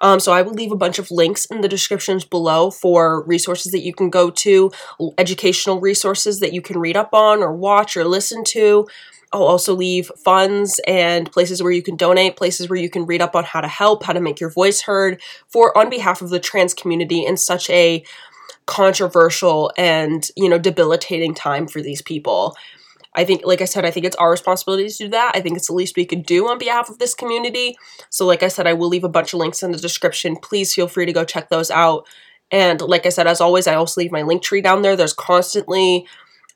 [0.00, 3.72] Um, so I will leave a bunch of links in the descriptions below for resources
[3.72, 4.70] that you can go to,
[5.16, 8.86] educational resources that you can read up on or watch or listen to.
[9.32, 13.20] I'll also leave funds and places where you can donate, places where you can read
[13.20, 16.30] up on how to help, how to make your voice heard for on behalf of
[16.30, 18.02] the trans community in such a
[18.66, 22.56] controversial and, you know, debilitating time for these people.
[23.14, 25.32] I think, like I said, I think it's our responsibility to do that.
[25.34, 27.76] I think it's the least we could do on behalf of this community.
[28.10, 30.36] So, like I said, I will leave a bunch of links in the description.
[30.36, 32.06] Please feel free to go check those out.
[32.50, 34.96] And like I said, as always, I also leave my Linktree down there.
[34.96, 36.06] There's constantly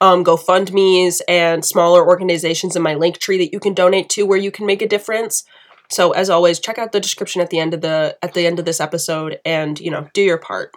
[0.02, 4.50] um, GoFundMe's and smaller organizations in my Linktree that you can donate to where you
[4.50, 5.44] can make a difference.
[5.90, 8.58] So as always, check out the description at the end of the at the end
[8.58, 10.72] of this episode and you know do your part.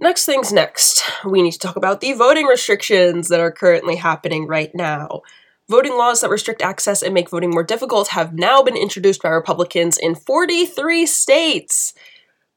[0.00, 4.48] Next things next, we need to talk about the voting restrictions that are currently happening
[4.48, 5.22] right now.
[5.70, 9.28] Voting laws that restrict access and make voting more difficult have now been introduced by
[9.28, 11.94] Republicans in 43 states.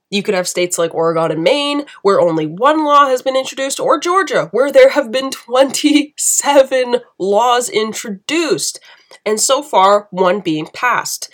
[0.10, 3.80] You could have states like Oregon and Maine, where only one law has been introduced,
[3.80, 8.80] or Georgia, where there have been 27 laws introduced,
[9.26, 11.30] and so far, one being passed.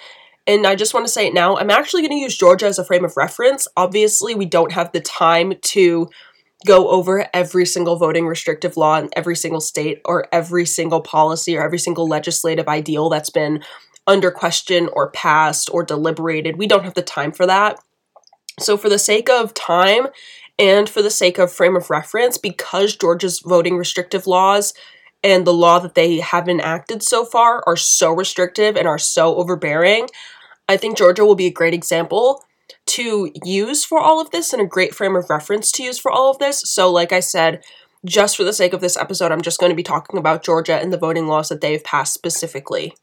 [0.46, 2.78] And I just want to say it now, I'm actually going to use Georgia as
[2.78, 3.68] a frame of reference.
[3.78, 6.10] Obviously, we don't have the time to
[6.66, 11.58] go over every single voting restrictive law in every single state or every single policy
[11.58, 13.64] or every single legislative ideal that's been
[14.08, 16.58] under question or passed or deliberated.
[16.58, 17.80] We don't have the time for that.
[18.60, 20.08] So, for the sake of time
[20.60, 24.74] and for the sake of frame of reference, because Georgia's voting restrictive laws
[25.24, 29.36] and the law that they have enacted so far are so restrictive and are so
[29.36, 30.08] overbearing,
[30.68, 32.44] I think Georgia will be a great example
[32.86, 36.12] to use for all of this and a great frame of reference to use for
[36.12, 36.62] all of this.
[36.66, 37.64] So, like I said,
[38.06, 40.76] just for the sake of this episode, I'm just going to be talking about Georgia
[40.76, 42.94] and the voting laws that they've passed specifically.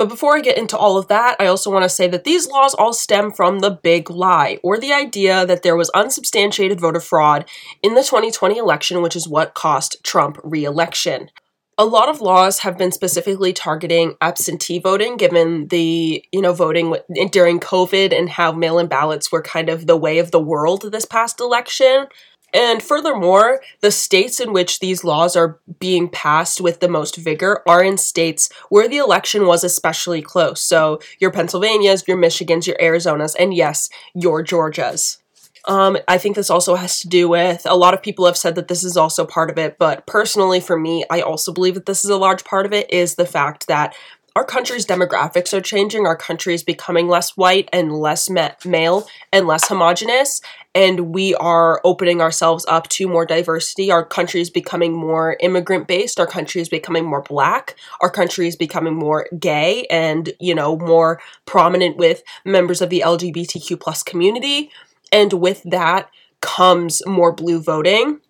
[0.00, 2.48] But before I get into all of that, I also want to say that these
[2.48, 7.00] laws all stem from the big lie, or the idea that there was unsubstantiated voter
[7.00, 7.44] fraud
[7.82, 11.28] in the 2020 election, which is what cost Trump re election.
[11.76, 16.96] A lot of laws have been specifically targeting absentee voting, given the, you know, voting
[17.30, 20.90] during COVID and how mail in ballots were kind of the way of the world
[20.90, 22.06] this past election.
[22.52, 27.62] And furthermore, the states in which these laws are being passed with the most vigor
[27.66, 30.60] are in states where the election was especially close.
[30.60, 35.18] So, your Pennsylvanias, your Michigans, your Arizonas, and yes, your Georgias.
[35.66, 38.54] Um, I think this also has to do with a lot of people have said
[38.54, 41.86] that this is also part of it, but personally for me, I also believe that
[41.86, 43.94] this is a large part of it is the fact that
[44.40, 46.06] our country's demographics are changing.
[46.06, 50.40] Our country is becoming less white and less ma- male and less homogenous.
[50.74, 53.90] And we are opening ourselves up to more diversity.
[53.90, 56.18] Our country is becoming more immigrant based.
[56.18, 57.76] Our country is becoming more black.
[58.00, 63.02] Our country is becoming more gay and, you know, more prominent with members of the
[63.04, 64.70] LGBTQ plus community.
[65.12, 66.08] And with that
[66.40, 68.20] comes more blue voting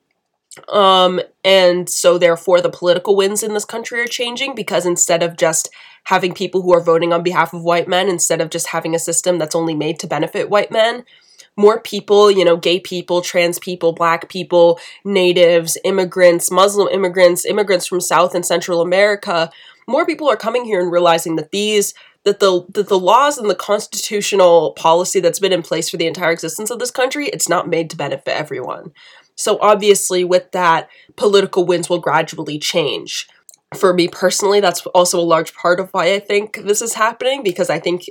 [0.69, 5.37] um, and so therefore the political winds in this country are changing because instead of
[5.37, 5.71] just
[6.05, 8.99] having people who are voting on behalf of white men, instead of just having a
[8.99, 11.05] system that's only made to benefit white men,
[11.57, 17.87] more people, you know, gay people, trans people, black people, natives, immigrants, Muslim immigrants, immigrants
[17.87, 19.51] from South and Central America,
[19.87, 21.95] more people are coming here and realizing that these
[22.25, 26.07] that the that the laws and the constitutional policy that's been in place for the
[26.07, 28.93] entire existence of this country, it's not made to benefit everyone.
[29.35, 33.27] So obviously, with that, political winds will gradually change.
[33.77, 37.43] For me personally, that's also a large part of why I think this is happening
[37.43, 38.05] because I think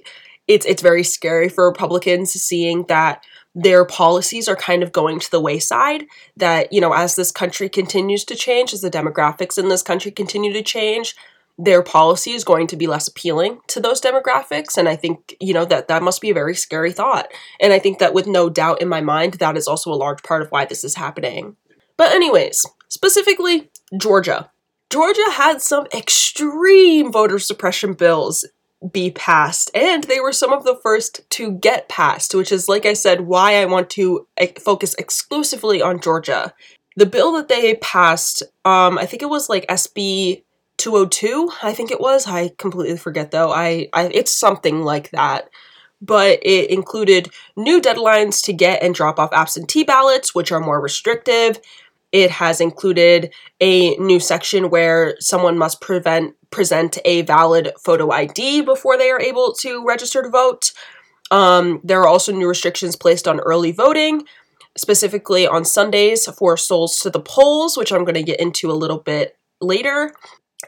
[0.47, 3.23] it's it's very scary for Republicans seeing that
[3.55, 6.05] their policies are kind of going to the wayside
[6.37, 10.11] that you know as this country continues to change as the demographics in this country
[10.11, 11.15] continue to change
[11.57, 15.53] their policy is going to be less appealing to those demographics and i think you
[15.53, 17.27] know that that must be a very scary thought.
[17.59, 20.23] And i think that with no doubt in my mind that is also a large
[20.23, 21.57] part of why this is happening.
[21.97, 24.51] But anyways specifically georgia
[24.89, 28.45] georgia had some extreme voter suppression bills
[28.91, 32.85] be passed and they were some of the first to get passed which is like
[32.85, 34.25] i said why i want to
[34.59, 36.53] focus exclusively on georgia.
[36.95, 40.43] The bill that they passed um i think it was like sb
[40.77, 42.25] 202 i think it was.
[42.25, 43.51] I completely forget though.
[43.51, 45.49] I, I it's something like that.
[46.01, 50.79] But it included new deadlines to get and drop off absentee ballots which are more
[50.79, 51.59] restrictive
[52.11, 53.31] it has included
[53.61, 59.21] a new section where someone must prevent present a valid photo id before they are
[59.21, 60.71] able to register to vote
[61.31, 64.23] um, there are also new restrictions placed on early voting
[64.77, 68.73] specifically on sundays for souls to the polls which i'm going to get into a
[68.73, 70.11] little bit later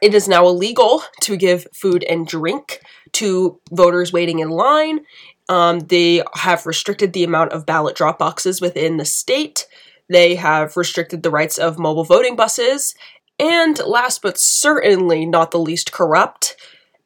[0.02, 2.82] it is now illegal to give food and drink
[3.14, 5.02] to voters waiting in line.
[5.50, 9.68] Um, they have restricted the amount of ballot drop boxes within the state.
[10.12, 12.96] They have restricted the rights of mobile voting buses.
[13.40, 16.58] And last but certainly not the least corrupt,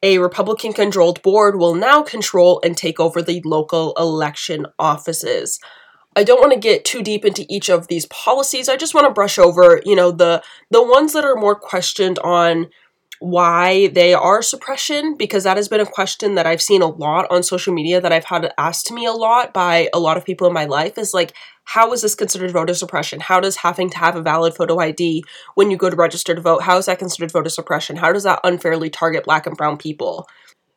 [0.02, 5.60] a Republican controlled board will now control and take over the local election offices.
[6.16, 8.68] I don't want to get too deep into each of these policies.
[8.68, 12.18] I just want to brush over, you know, the the ones that are more questioned
[12.20, 12.68] on
[13.20, 17.26] why they are suppression because that has been a question that I've seen a lot
[17.30, 20.24] on social media that I've had asked to me a lot by a lot of
[20.24, 21.32] people in my life is like
[21.64, 23.18] how is this considered voter suppression?
[23.18, 26.40] How does having to have a valid photo ID when you go to register to
[26.40, 27.96] vote how is that considered voter suppression?
[27.96, 30.28] How does that unfairly target black and brown people?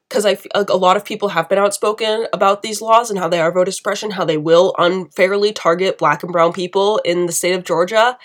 [0.10, 3.40] because I a lot of people have been outspoken about these laws and how they
[3.40, 7.54] are voter suppression, how they will unfairly target black and brown people in the state
[7.54, 8.18] of Georgia.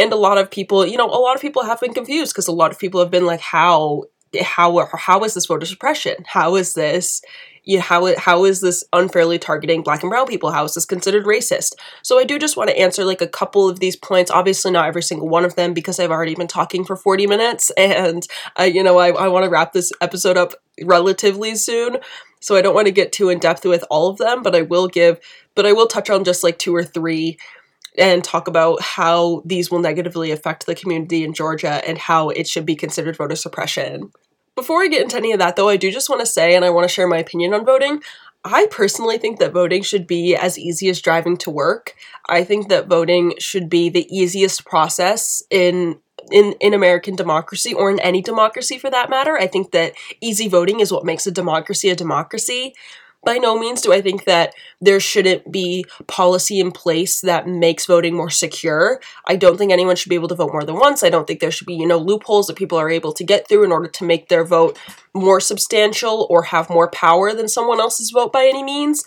[0.00, 2.48] And a lot of people, you know, a lot of people have been confused because
[2.48, 4.04] a lot of people have been like, how
[4.42, 6.14] how how is this voter suppression?
[6.26, 7.20] How is this
[7.64, 10.50] you know, how how is this unfairly targeting black and brown people?
[10.50, 11.74] How is this considered racist?
[12.02, 14.30] So I do just want to answer like a couple of these points.
[14.30, 17.70] Obviously, not every single one of them because I've already been talking for forty minutes,
[17.76, 18.26] and
[18.58, 21.98] uh, you know I I want to wrap this episode up relatively soon.
[22.40, 24.62] So I don't want to get too in depth with all of them, but I
[24.62, 25.20] will give,
[25.54, 27.36] but I will touch on just like two or three
[27.98, 32.46] and talk about how these will negatively affect the community in Georgia and how it
[32.46, 34.12] should be considered voter suppression.
[34.54, 36.64] Before I get into any of that, though, I do just want to say, and
[36.64, 38.02] I want to share my opinion on voting.
[38.44, 41.94] I personally think that voting should be as easy as driving to work.
[42.28, 45.98] I think that voting should be the easiest process in
[46.30, 49.36] in in American democracy or in any democracy for that matter.
[49.36, 52.74] I think that easy voting is what makes a democracy a democracy
[53.24, 57.86] by no means do I think that there shouldn't be policy in place that makes
[57.86, 59.00] voting more secure.
[59.26, 61.02] I don't think anyone should be able to vote more than once.
[61.02, 63.48] I don't think there should be, you know, loopholes that people are able to get
[63.48, 64.78] through in order to make their vote
[65.12, 69.04] more substantial or have more power than someone else's vote by any means.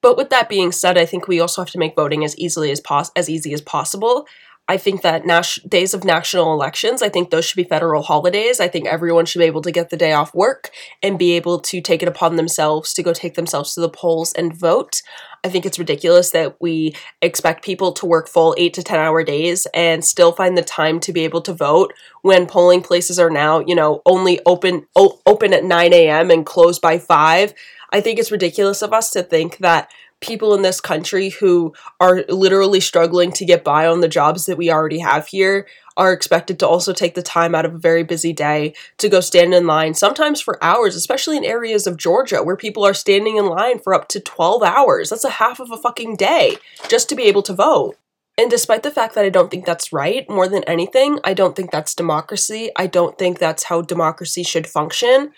[0.00, 2.72] But with that being said, I think we also have to make voting as easily
[2.72, 4.26] as pos- as easy as possible.
[4.68, 8.60] I think that nas- days of national elections, I think those should be federal holidays.
[8.60, 10.70] I think everyone should be able to get the day off work
[11.02, 14.32] and be able to take it upon themselves to go take themselves to the polls
[14.32, 15.02] and vote.
[15.44, 19.24] I think it's ridiculous that we expect people to work full eight to 10 hour
[19.24, 21.92] days and still find the time to be able to vote
[22.22, 26.30] when polling places are now, you know, only open, o- open at 9 a.m.
[26.30, 27.52] and closed by 5.
[27.90, 29.90] I think it's ridiculous of us to think that
[30.22, 34.56] people in this country who are literally struggling to get by on the jobs that
[34.56, 35.66] we already have here
[35.96, 39.20] are expected to also take the time out of a very busy day to go
[39.20, 43.36] stand in line, sometimes for hours, especially in areas of Georgia where people are standing
[43.36, 45.10] in line for up to 12 hours.
[45.10, 46.56] That's a half of a fucking day
[46.88, 47.96] just to be able to vote.
[48.38, 51.54] And despite the fact that I don't think that's right, more than anything, I don't
[51.54, 52.70] think that's democracy.
[52.76, 55.32] I don't think that's how democracy should function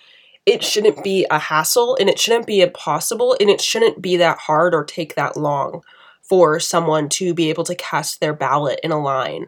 [0.47, 4.39] it shouldn't be a hassle and it shouldn't be impossible and it shouldn't be that
[4.39, 5.83] hard or take that long
[6.23, 9.47] for someone to be able to cast their ballot in a line.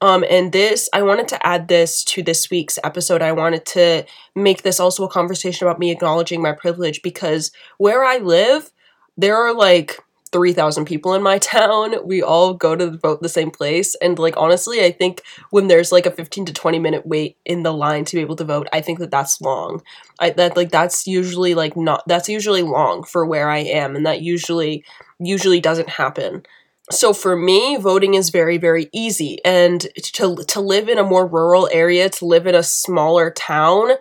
[0.00, 3.22] Um, and this, I wanted to add this to this week's episode.
[3.22, 4.04] I wanted to
[4.34, 8.70] make this also a conversation about me acknowledging my privilege because where I live,
[9.16, 9.98] there are like
[10.34, 11.94] 3,000 people in my town.
[12.04, 13.94] We all go to vote the same place.
[14.02, 17.62] And, like, honestly, I think when there's like a 15 to 20 minute wait in
[17.62, 19.80] the line to be able to vote, I think that that's long.
[20.18, 23.94] I, that, like, that's usually, like, not, that's usually long for where I am.
[23.94, 24.84] And that usually,
[25.20, 26.42] usually doesn't happen.
[26.90, 29.38] So for me, voting is very, very easy.
[29.44, 33.92] And to, to live in a more rural area, to live in a smaller town,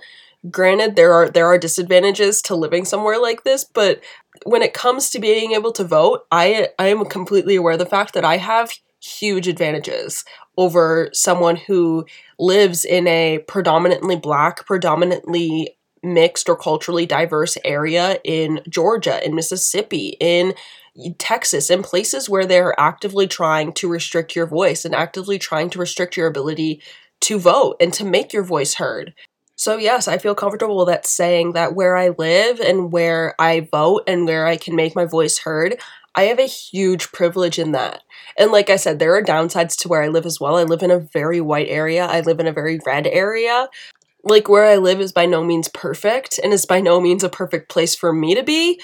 [0.50, 4.02] granted there are there are disadvantages to living somewhere like this but
[4.46, 7.86] when it comes to being able to vote i i am completely aware of the
[7.86, 8.72] fact that i have
[9.02, 10.24] huge advantages
[10.58, 12.06] over someone who
[12.40, 20.18] lives in a predominantly black predominantly mixed or culturally diverse area in Georgia in Mississippi
[20.20, 20.54] in
[21.18, 25.80] Texas in places where they're actively trying to restrict your voice and actively trying to
[25.80, 26.82] restrict your ability
[27.22, 29.14] to vote and to make your voice heard.
[29.64, 34.04] So, yes, I feel comfortable that saying that where I live and where I vote
[34.08, 35.80] and where I can make my voice heard,
[36.16, 38.02] I have a huge privilege in that.
[38.38, 40.58] And like I said, there are downsides to where I live as well.
[40.58, 43.70] I live in a very white area, I live in a very red area.
[44.26, 47.30] Like, where I live is by no means perfect and is by no means a
[47.30, 48.82] perfect place for me to be,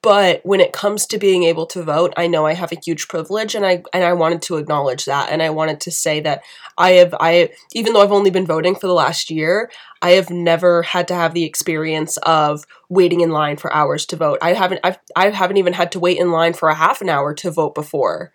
[0.00, 3.08] but when it comes to being able to vote i know i have a huge
[3.08, 6.42] privilege and i and i wanted to acknowledge that and i wanted to say that
[6.78, 9.70] i have i even though i've only been voting for the last year
[10.00, 14.14] i have never had to have the experience of waiting in line for hours to
[14.14, 17.00] vote i haven't I've, i haven't even had to wait in line for a half
[17.00, 18.32] an hour to vote before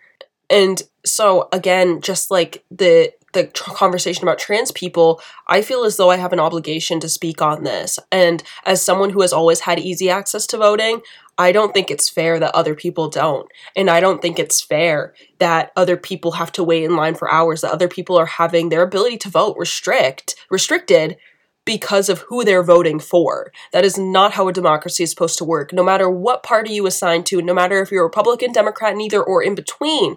[0.50, 6.10] and so again just like the the conversation about trans people, I feel as though
[6.10, 7.98] I have an obligation to speak on this.
[8.10, 11.02] And as someone who has always had easy access to voting,
[11.38, 13.48] I don't think it's fair that other people don't.
[13.76, 17.30] And I don't think it's fair that other people have to wait in line for
[17.30, 21.16] hours, that other people are having their ability to vote restrict restricted
[21.64, 23.52] because of who they're voting for.
[23.72, 25.72] That is not how a democracy is supposed to work.
[25.72, 29.42] No matter what party you assign to, no matter if you're Republican, Democrat, neither or
[29.42, 30.16] in between,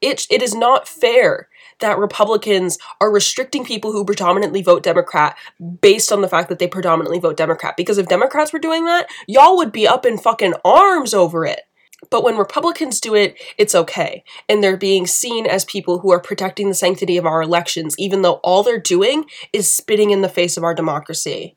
[0.00, 1.47] it, it is not fair
[1.80, 5.36] that Republicans are restricting people who predominantly vote Democrat
[5.80, 7.76] based on the fact that they predominantly vote Democrat.
[7.76, 11.62] Because if Democrats were doing that, y'all would be up in fucking arms over it.
[12.10, 14.22] But when Republicans do it, it's okay.
[14.48, 18.22] And they're being seen as people who are protecting the sanctity of our elections, even
[18.22, 21.56] though all they're doing is spitting in the face of our democracy.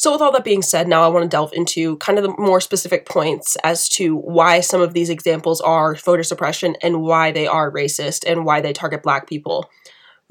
[0.00, 2.34] So, with all that being said, now I want to delve into kind of the
[2.38, 7.32] more specific points as to why some of these examples are voter suppression and why
[7.32, 9.68] they are racist and why they target black people.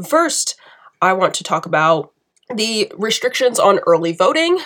[0.04, 0.56] First,
[1.04, 2.12] I want to talk about
[2.52, 4.58] the restrictions on early voting,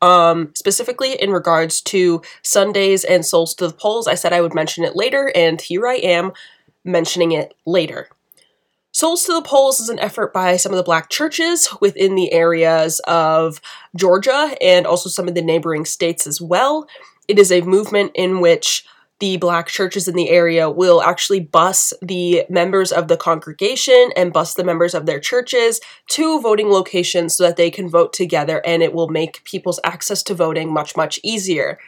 [0.00, 4.06] um, specifically in regards to Sundays and souls to the polls.
[4.06, 6.30] I said I would mention it later, and here I am
[6.84, 8.10] mentioning it later.
[8.94, 12.30] Souls to the Polls is an effort by some of the black churches within the
[12.30, 13.58] areas of
[13.96, 16.86] Georgia and also some of the neighboring states as well.
[17.26, 18.84] It is a movement in which
[19.18, 24.32] the black churches in the area will actually bus the members of the congregation and
[24.32, 25.80] bus the members of their churches
[26.10, 30.22] to voting locations so that they can vote together and it will make people's access
[30.24, 31.78] to voting much, much easier.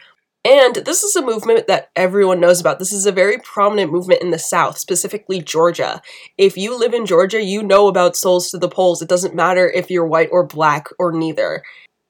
[0.45, 2.79] And this is a movement that everyone knows about.
[2.79, 6.03] This is a very prominent movement in the South, specifically Georgia.
[6.37, 9.01] If you live in Georgia, you know about Souls to the Polls.
[9.01, 11.63] It doesn't matter if you're white or black or neither.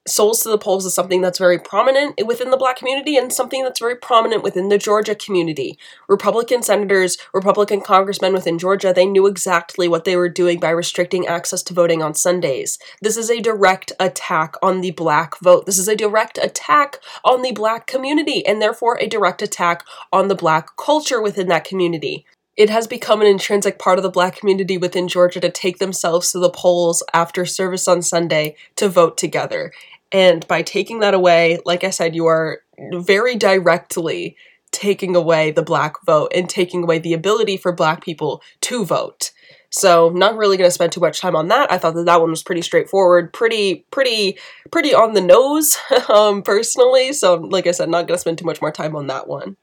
[0.07, 3.63] Souls to the Polls is something that's very prominent within the black community and something
[3.63, 5.79] that's very prominent within the Georgia community.
[6.07, 11.25] Republican senators, Republican congressmen within Georgia, they knew exactly what they were doing by restricting
[11.25, 12.77] access to voting on Sundays.
[13.01, 15.65] This is a direct attack on the black vote.
[15.65, 19.83] This is a direct attack on the black community and therefore a direct attack
[20.13, 22.27] on the black culture within that community
[22.57, 26.31] it has become an intrinsic part of the black community within Georgia to take themselves
[26.31, 29.73] to the polls after service on Sunday to vote together.
[30.15, 32.61] And by taking that away, like I said, you are
[32.93, 34.37] very directly
[34.71, 39.31] taking away the black vote and taking away the ability for black people to vote.
[39.71, 41.69] So, not really going to spend too much time on that.
[41.69, 44.37] I thought that that one was pretty straightforward, pretty, pretty,
[44.71, 45.77] pretty on the nose,
[46.09, 47.11] um, personally.
[47.11, 49.57] So, like I said, not going to spend too much more time on that one.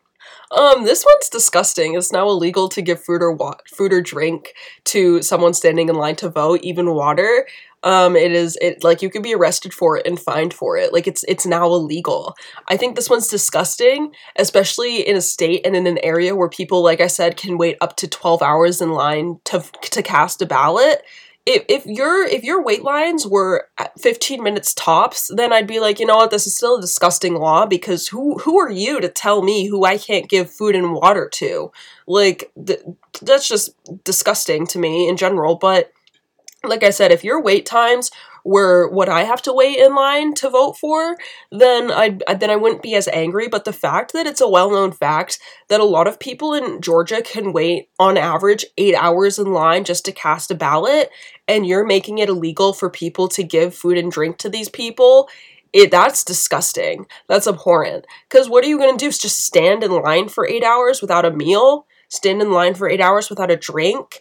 [0.50, 1.94] Um, this one's disgusting.
[1.94, 4.52] It's now illegal to give food or wa- food or drink
[4.84, 7.46] to someone standing in line to vote, even water.
[7.84, 10.92] Um, it is it like you could be arrested for it and fined for it.
[10.92, 12.34] Like it's it's now illegal.
[12.68, 16.82] I think this one's disgusting, especially in a state and in an area where people,
[16.82, 20.46] like I said, can wait up to twelve hours in line to to cast a
[20.46, 21.02] ballot
[21.44, 23.68] if, if your if your wait lines were
[23.98, 27.34] 15 minutes tops then i'd be like you know what this is still a disgusting
[27.34, 30.92] law because who who are you to tell me who i can't give food and
[30.92, 31.72] water to
[32.06, 32.82] like th-
[33.22, 33.74] that's just
[34.04, 35.92] disgusting to me in general but
[36.64, 38.10] like i said if your wait times
[38.44, 41.16] were what I have to wait in line to vote for,
[41.50, 43.48] then I then I wouldn't be as angry.
[43.48, 45.38] But the fact that it's a well known fact
[45.68, 49.84] that a lot of people in Georgia can wait on average eight hours in line
[49.84, 51.10] just to cast a ballot,
[51.46, 55.28] and you're making it illegal for people to give food and drink to these people.
[55.72, 57.06] It, that's disgusting.
[57.28, 58.06] That's abhorrent.
[58.28, 59.08] Because what are you going to do?
[59.08, 61.86] Is just stand in line for eight hours without a meal?
[62.08, 64.20] Stand in line for eight hours without a drink?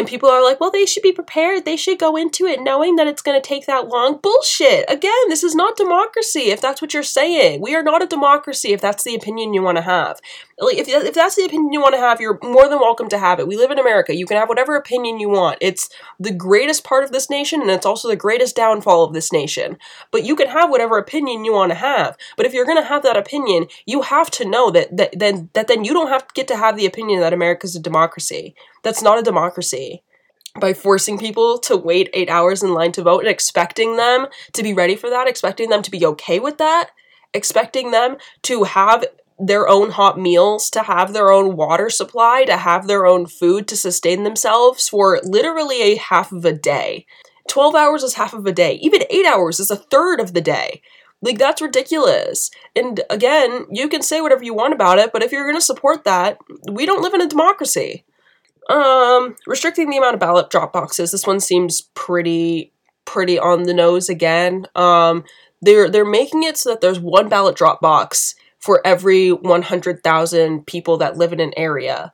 [0.00, 1.66] And people are like, well, they should be prepared.
[1.66, 4.16] They should go into it knowing that it's going to take that long.
[4.16, 4.86] Bullshit.
[4.88, 7.60] Again, this is not democracy if that's what you're saying.
[7.60, 10.18] We are not a democracy if that's the opinion you want to have.
[10.62, 13.40] If, if that's the opinion you want to have, you're more than welcome to have
[13.40, 13.48] it.
[13.48, 14.14] We live in America.
[14.14, 15.56] You can have whatever opinion you want.
[15.60, 15.88] It's
[16.18, 19.78] the greatest part of this nation and it's also the greatest downfall of this nation.
[20.10, 22.16] But you can have whatever opinion you want to have.
[22.36, 25.48] But if you're going to have that opinion, you have to know that, that, then,
[25.54, 28.54] that then you don't have to get to have the opinion that America's a democracy.
[28.82, 30.02] That's not a democracy.
[30.60, 34.62] By forcing people to wait eight hours in line to vote and expecting them to
[34.64, 36.90] be ready for that, expecting them to be okay with that,
[37.32, 39.04] expecting them to have
[39.40, 43.66] their own hot meals, to have their own water supply, to have their own food
[43.68, 47.06] to sustain themselves for literally a half of a day.
[47.48, 48.74] 12 hours is half of a day.
[48.74, 50.82] Even 8 hours is a third of the day.
[51.22, 52.50] Like, that's ridiculous.
[52.74, 55.60] And again, you can say whatever you want about it, but if you're going to
[55.60, 56.38] support that,
[56.70, 58.04] we don't live in a democracy.
[58.68, 61.10] Um, restricting the amount of ballot drop boxes.
[61.10, 62.72] This one seems pretty
[63.04, 64.66] pretty on the nose again.
[64.76, 65.24] Um,
[65.60, 70.98] they're they're making it so that there's one ballot drop box for every 100,000 people
[70.98, 72.12] that live in an area.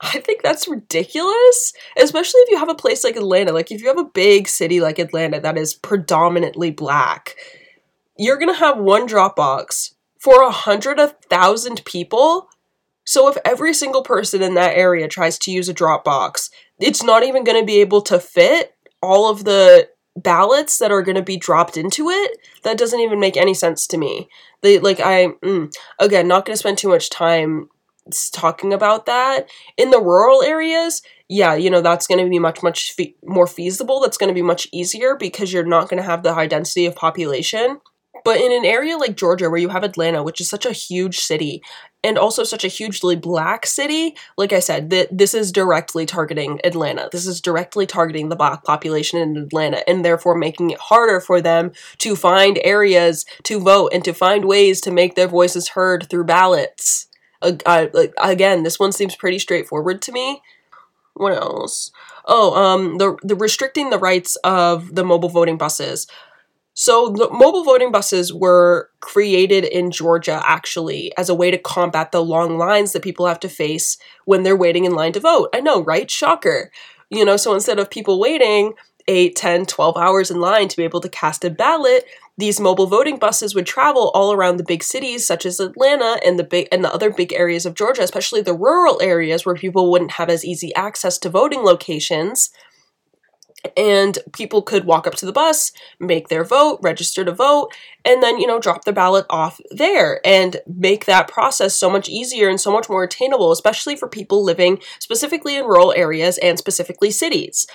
[0.00, 3.52] I think that's ridiculous, especially if you have a place like Atlanta.
[3.52, 7.36] Like if you have a big city like Atlanta that is predominantly black,
[8.18, 10.98] you're going to have one Dropbox for a hundred
[11.30, 12.48] thousand people
[13.06, 17.22] so if every single person in that area tries to use a Dropbox, it's not
[17.22, 21.22] even going to be able to fit all of the ballots that are going to
[21.22, 22.38] be dropped into it.
[22.62, 24.28] That doesn't even make any sense to me.
[24.62, 27.68] They like I mm, again not going to spend too much time
[28.32, 31.02] talking about that in the rural areas.
[31.28, 34.00] Yeah, you know that's going to be much much fe- more feasible.
[34.00, 36.86] That's going to be much easier because you're not going to have the high density
[36.86, 37.80] of population
[38.26, 41.20] But in an area like Georgia, where you have Atlanta, which is such a huge
[41.20, 41.62] city,
[42.02, 46.60] and also such a hugely black city, like I said, that this is directly targeting
[46.64, 47.08] Atlanta.
[47.12, 51.40] This is directly targeting the black population in Atlanta, and therefore making it harder for
[51.40, 56.08] them to find areas to vote and to find ways to make their voices heard
[56.10, 57.06] through ballots.
[57.40, 57.86] Uh,
[58.18, 60.42] again, this one seems pretty straightforward to me.
[61.14, 61.92] What else?
[62.26, 66.06] Oh, um, the the restricting the rights of the mobile voting buses.
[66.78, 72.12] So the mobile voting buses were created in Georgia actually as a way to combat
[72.12, 73.96] the long lines that people have to face
[74.26, 75.48] when they're waiting in line to vote.
[75.54, 76.10] I know, right?
[76.10, 76.70] Shocker.
[77.08, 78.74] You know, so instead of people waiting
[79.08, 82.04] 8, 10, 12 hours in line to be able to cast a ballot,
[82.36, 86.38] these mobile voting buses would travel all around the big cities such as Atlanta and
[86.38, 89.90] the big and the other big areas of Georgia, especially the rural areas where people
[89.90, 92.50] wouldn't have as easy access to voting locations
[93.76, 97.72] and people could walk up to the bus, make their vote, register to vote,
[98.04, 102.08] and then, you know, drop the ballot off there and make that process so much
[102.08, 106.58] easier and so much more attainable, especially for people living specifically in rural areas and
[106.58, 107.66] specifically cities.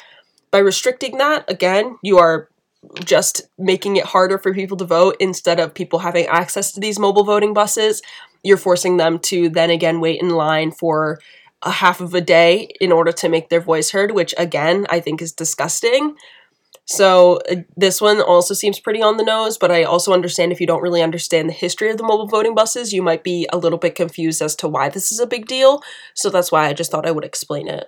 [0.52, 2.50] By restricting that, again, you are
[3.04, 7.00] just making it harder for people to vote instead of people having access to these
[7.00, 8.02] mobile voting buses.
[8.44, 11.20] You're forcing them to then again wait in line for
[11.64, 14.99] a half of a day in order to make their voice heard, which again, I
[14.99, 16.16] think is disgusting.
[16.86, 20.59] So uh, this one also seems pretty on the nose, but I also understand if
[20.59, 23.57] you don't really understand the history of the mobile voting buses, you might be a
[23.57, 25.82] little bit confused as to why this is a big deal.
[26.16, 27.86] So that's why I just thought I would explain it.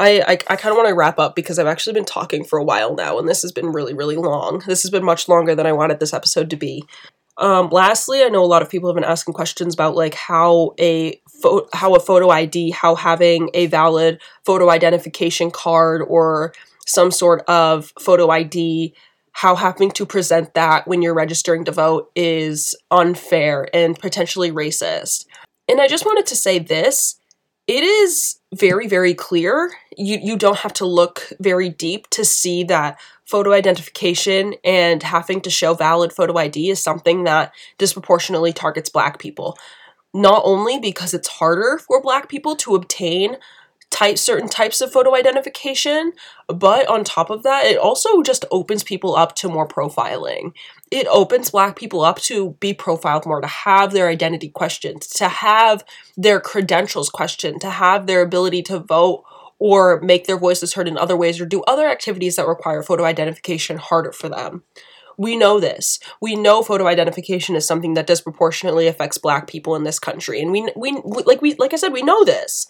[0.00, 2.58] I, I, I kind of want to wrap up because I've actually been talking for
[2.58, 4.62] a while now, and this has been really, really long.
[4.66, 6.84] This has been much longer than I wanted this episode to be.
[7.38, 10.74] Um, lastly, I know a lot of people have been asking questions about like how
[10.78, 11.20] a
[11.72, 16.52] how a photo ID, how having a valid photo identification card or
[16.86, 18.94] some sort of photo ID,
[19.32, 25.26] how having to present that when you're registering to vote is unfair and potentially racist.
[25.68, 27.18] And I just wanted to say this
[27.66, 32.64] it is very very clear you you don't have to look very deep to see
[32.64, 33.00] that
[33.32, 39.18] photo identification and having to show valid photo ID is something that disproportionately targets black
[39.18, 39.56] people
[40.14, 43.36] not only because it's harder for black people to obtain
[43.92, 46.12] type certain types of photo identification,
[46.48, 50.52] but on top of that, it also just opens people up to more profiling.
[50.90, 55.28] It opens black people up to be profiled more, to have their identity questioned, to
[55.28, 55.84] have
[56.16, 59.24] their credentials questioned, to have their ability to vote
[59.62, 63.04] or make their voices heard in other ways or do other activities that require photo
[63.04, 64.64] identification harder for them.
[65.16, 66.00] We know this.
[66.20, 70.40] We know photo identification is something that disproportionately affects black people in this country.
[70.42, 72.66] And we we like we like I said we know this.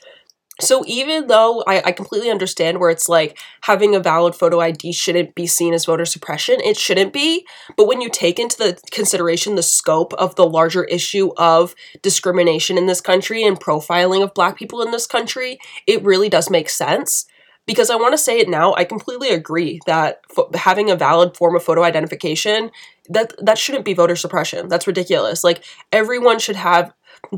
[0.62, 4.92] So even though I, I, completely understand where it's like having a valid photo ID
[4.92, 7.44] shouldn't be seen as voter suppression, it shouldn't be.
[7.76, 12.78] But when you take into the consideration the scope of the larger issue of discrimination
[12.78, 16.70] in this country and profiling of black people in this country, it really does make
[16.70, 17.26] sense
[17.66, 18.74] because I want to say it now.
[18.74, 22.70] I completely agree that fo- having a valid form of photo identification
[23.08, 24.68] that that shouldn't be voter suppression.
[24.68, 25.44] That's ridiculous.
[25.44, 26.92] Like everyone should have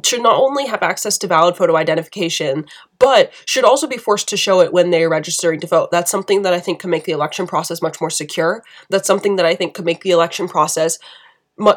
[0.04, 2.66] should not only have access to valid photo identification,
[2.98, 5.90] but should also be forced to show it when they're registering to vote.
[5.90, 8.64] That's something that I think can make the election process much more secure.
[8.90, 10.98] That's something that I think could make the election process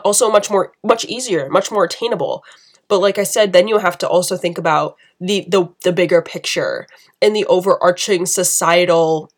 [0.04, 2.44] also much more much easier, much more attainable.
[2.88, 6.22] But like I said, then you have to also think about the the, the bigger
[6.22, 6.88] picture
[7.22, 9.32] and the overarching societal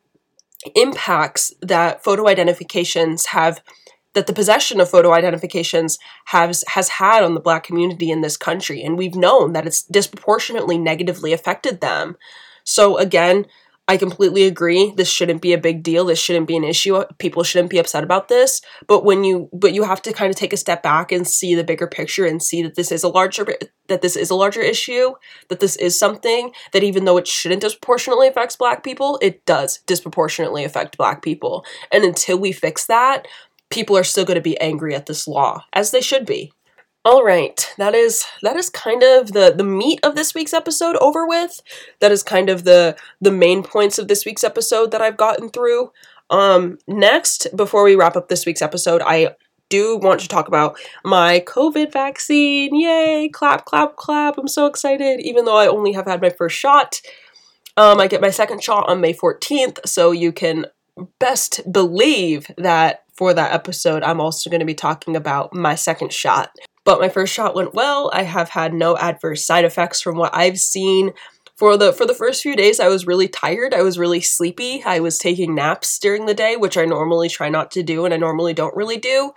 [0.75, 3.61] impacts that photo identifications have
[4.13, 8.37] that the possession of photo identifications has has had on the black community in this
[8.37, 12.17] country and we've known that it's disproportionately negatively affected them
[12.63, 13.45] so again
[13.89, 14.93] I completely agree.
[14.95, 16.05] This shouldn't be a big deal.
[16.05, 17.03] This shouldn't be an issue.
[17.17, 18.61] People shouldn't be upset about this.
[18.85, 21.55] But when you but you have to kind of take a step back and see
[21.55, 23.47] the bigger picture and see that this is a larger
[23.87, 25.13] that this is a larger issue,
[25.47, 29.79] that this is something that even though it shouldn't disproportionately affects black people, it does
[29.87, 31.65] disproportionately affect black people.
[31.91, 33.27] And until we fix that,
[33.69, 36.51] people are still going to be angry at this law as they should be.
[37.05, 40.97] All right, that is that is kind of the the meat of this week's episode
[40.97, 41.61] over with.
[42.01, 45.49] That is kind of the the main points of this week's episode that I've gotten
[45.49, 45.91] through.
[46.29, 49.35] Um next, before we wrap up this week's episode, I
[49.69, 52.75] do want to talk about my COVID vaccine.
[52.75, 53.29] Yay!
[53.29, 54.37] Clap, clap, clap.
[54.37, 57.01] I'm so excited even though I only have had my first shot.
[57.77, 60.65] Um I get my second shot on May 14th, so you can
[61.17, 66.13] best believe that for that episode, I'm also going to be talking about my second
[66.13, 66.55] shot.
[66.85, 68.09] But my first shot went well.
[68.13, 71.11] I have had no adverse side effects from what I've seen.
[71.57, 73.73] For the for the first few days I was really tired.
[73.73, 74.81] I was really sleepy.
[74.85, 78.13] I was taking naps during the day, which I normally try not to do and
[78.13, 79.33] I normally don't really do.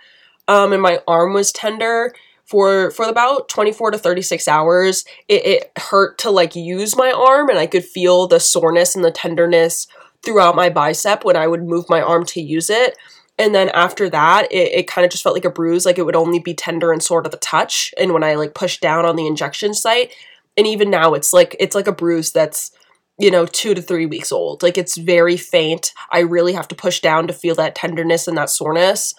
[0.47, 2.13] um, and my arm was tender
[2.45, 7.49] for for about 24 to 36 hours it, it hurt to like use my arm
[7.49, 9.87] and i could feel the soreness and the tenderness
[10.23, 12.97] throughout my bicep when i would move my arm to use it
[13.37, 16.05] and then after that it, it kind of just felt like a bruise like it
[16.05, 17.93] would only be tender and sore to the touch.
[17.97, 20.13] And when i like pushed down on the injection site
[20.57, 22.71] and even now it's like it's like a bruise that's
[23.19, 24.63] you know two to three weeks old.
[24.63, 25.93] Like it's very faint.
[26.11, 29.13] I really have to push down to feel that tenderness and that soreness.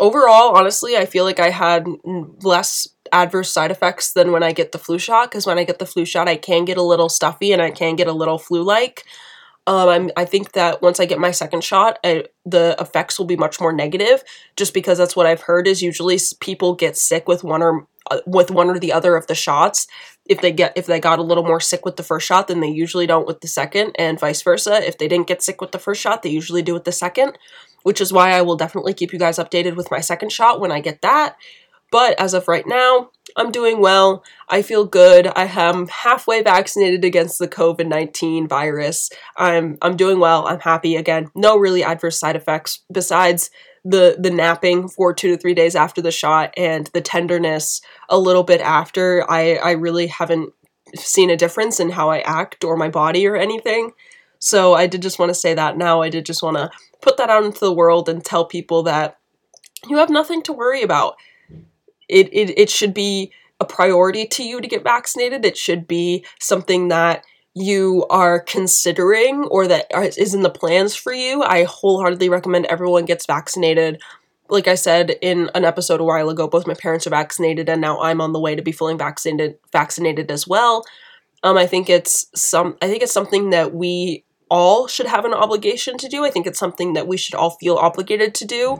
[0.00, 1.86] Overall honestly i feel like i had
[2.42, 5.78] less adverse side effects than when i get the flu shot because when i get
[5.78, 8.36] the flu shot i can get a little stuffy and i can get a little
[8.36, 9.04] flu like
[9.66, 13.26] um, I'm, I think that once I get my second shot, I, the effects will
[13.26, 14.22] be much more negative,
[14.56, 15.66] just because that's what I've heard.
[15.66, 19.26] Is usually people get sick with one or uh, with one or the other of
[19.26, 19.88] the shots.
[20.24, 22.60] If they get if they got a little more sick with the first shot, then
[22.60, 24.86] they usually don't with the second, and vice versa.
[24.86, 27.36] If they didn't get sick with the first shot, they usually do with the second.
[27.82, 30.72] Which is why I will definitely keep you guys updated with my second shot when
[30.72, 31.36] I get that.
[31.92, 34.24] But as of right now, I'm doing well.
[34.48, 35.30] I feel good.
[35.36, 39.10] I am halfway vaccinated against the COVID 19 virus.
[39.36, 40.46] I'm, I'm doing well.
[40.46, 40.96] I'm happy.
[40.96, 43.50] Again, no really adverse side effects besides
[43.84, 48.18] the, the napping for two to three days after the shot and the tenderness a
[48.18, 49.24] little bit after.
[49.30, 50.52] I, I really haven't
[50.94, 53.92] seen a difference in how I act or my body or anything.
[54.38, 56.02] So I did just want to say that now.
[56.02, 56.70] I did just want to
[57.00, 59.18] put that out into the world and tell people that
[59.88, 61.16] you have nothing to worry about
[62.08, 65.44] it, it, it should be a priority to you to get vaccinated.
[65.44, 69.86] It should be something that you are considering or that
[70.18, 71.42] is in the plans for you.
[71.42, 74.00] I wholeheartedly recommend everyone gets vaccinated.
[74.50, 77.80] Like I said in an episode a while ago, both my parents are vaccinated and
[77.80, 80.84] now I'm on the way to be fully vaccinated vaccinated as well.
[81.42, 85.34] Um, I think it's some I think it's something that we all should have an
[85.34, 86.24] obligation to do.
[86.24, 88.78] I think it's something that we should all feel obligated to do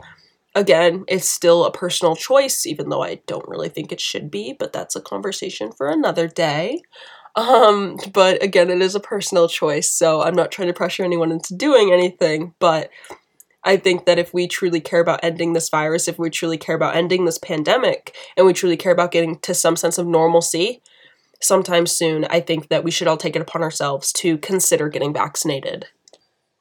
[0.57, 4.55] again, it's still a personal choice, even though I don't really think it should be,
[4.57, 6.81] but that's a conversation for another day.
[7.35, 11.31] Um, but again, it is a personal choice, so I'm not trying to pressure anyone
[11.31, 12.89] into doing anything, but
[13.63, 16.75] I think that if we truly care about ending this virus, if we truly care
[16.75, 20.81] about ending this pandemic, and we truly care about getting to some sense of normalcy
[21.39, 25.13] sometime soon, I think that we should all take it upon ourselves to consider getting
[25.13, 25.85] vaccinated.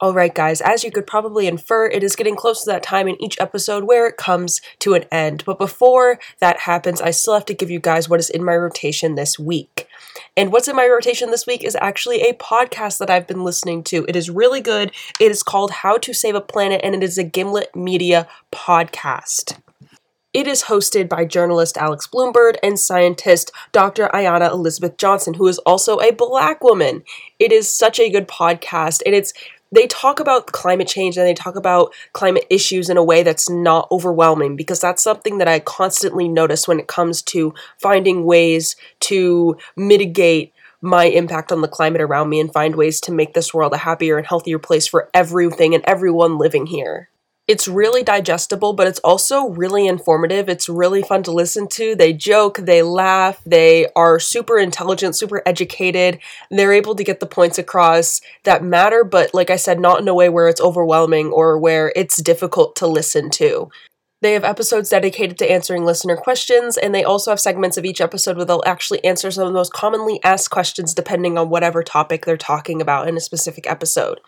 [0.02, 3.20] Alright, guys, as you could probably infer, it is getting close to that time in
[3.22, 5.42] each episode where it comes to an end.
[5.46, 8.56] But before that happens, I still have to give you guys what is in my
[8.56, 9.88] rotation this week.
[10.36, 13.82] And what's in my rotation this week is actually a podcast that I've been listening
[13.84, 14.04] to.
[14.06, 14.92] It is really good.
[15.18, 19.58] It is called How to Save a Planet, and it is a Gimlet Media podcast.
[20.36, 24.10] It is hosted by journalist Alex Blumberg and scientist Dr.
[24.12, 27.04] Ayana Elizabeth Johnson, who is also a black woman.
[27.38, 29.32] It is such a good podcast, and it's
[29.72, 33.50] they talk about climate change and they talk about climate issues in a way that's
[33.50, 38.76] not overwhelming because that's something that I constantly notice when it comes to finding ways
[39.00, 43.52] to mitigate my impact on the climate around me and find ways to make this
[43.52, 47.08] world a happier and healthier place for everything and everyone living here
[47.48, 50.48] it's really digestible, but it's also really informative.
[50.48, 51.94] It's really fun to listen to.
[51.94, 56.18] They joke, they laugh, they are super intelligent, super educated.
[56.50, 60.08] They're able to get the points across that matter, but like I said, not in
[60.08, 63.70] a way where it's overwhelming or where it's difficult to listen to.
[64.22, 68.00] They have episodes dedicated to answering listener questions, and they also have segments of each
[68.00, 71.84] episode where they'll actually answer some of the most commonly asked questions depending on whatever
[71.84, 74.18] topic they're talking about in a specific episode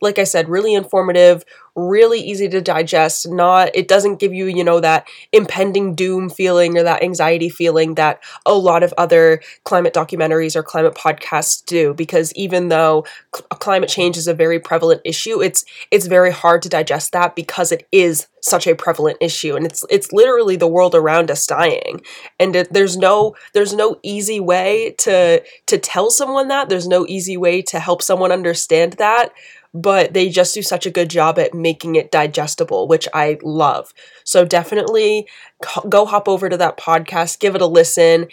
[0.00, 1.44] like I said, really informative,
[1.74, 3.28] really easy to digest.
[3.28, 7.94] Not, it doesn't give you, you know, that impending doom feeling or that anxiety feeling
[7.94, 11.94] that a lot of other climate documentaries or climate podcasts do.
[11.94, 16.62] Because even though cl- climate change is a very prevalent issue, it's it's very hard
[16.62, 20.68] to digest that because it is such a prevalent issue and it's it's literally the
[20.68, 22.00] world around us dying
[22.38, 27.04] and it, there's no there's no easy way to to tell someone that there's no
[27.08, 29.32] easy way to help someone understand that
[29.74, 33.92] but they just do such a good job at making it digestible, which I love.
[34.24, 35.28] So definitely
[35.88, 38.28] go hop over to that podcast, give it a listen,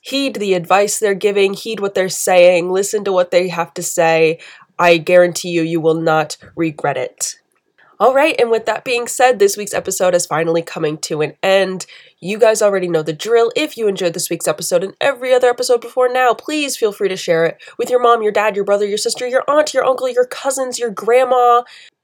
[0.00, 3.82] heed the advice they're giving, heed what they're saying, listen to what they have to
[3.82, 4.38] say.
[4.78, 7.36] I guarantee you, you will not regret it.
[7.98, 11.32] All right, and with that being said, this week's episode is finally coming to an
[11.42, 11.86] end.
[12.20, 13.50] You guys already know the drill.
[13.56, 17.08] If you enjoyed this week's episode and every other episode before now, please feel free
[17.08, 19.86] to share it with your mom, your dad, your brother, your sister, your aunt, your
[19.86, 21.62] uncle, your cousins, your grandma,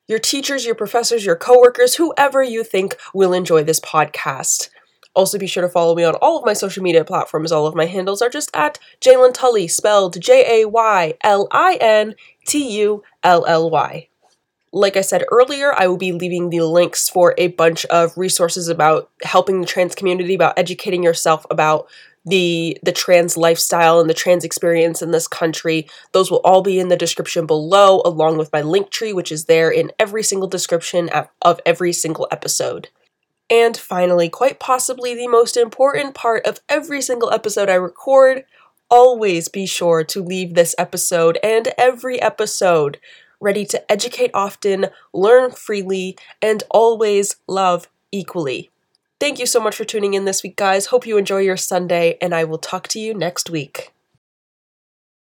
[0.08, 4.70] your teachers, your professors, your coworkers, whoever you think will enjoy this podcast.
[5.14, 7.52] Also, be sure to follow me on all of my social media platforms.
[7.52, 11.76] All of my handles are just at Jaylin Tully, spelled J A Y L I
[11.82, 12.14] N
[12.46, 14.08] T U L L Y.
[14.72, 18.68] Like I said earlier, I will be leaving the links for a bunch of resources
[18.68, 21.88] about helping the trans community, about educating yourself about
[22.24, 25.88] the the trans lifestyle and the trans experience in this country.
[26.12, 29.70] Those will all be in the description below, along with my Linktree, which is there
[29.70, 31.10] in every single description
[31.42, 32.88] of every single episode.
[33.50, 38.44] And finally, quite possibly the most important part of every single episode I record,
[38.88, 42.98] always be sure to leave this episode and every episode
[43.42, 48.70] ready to educate often, learn freely, and always love equally.
[49.20, 50.86] Thank you so much for tuning in this week, guys.
[50.86, 53.91] Hope you enjoy your Sunday, and I will talk to you next week.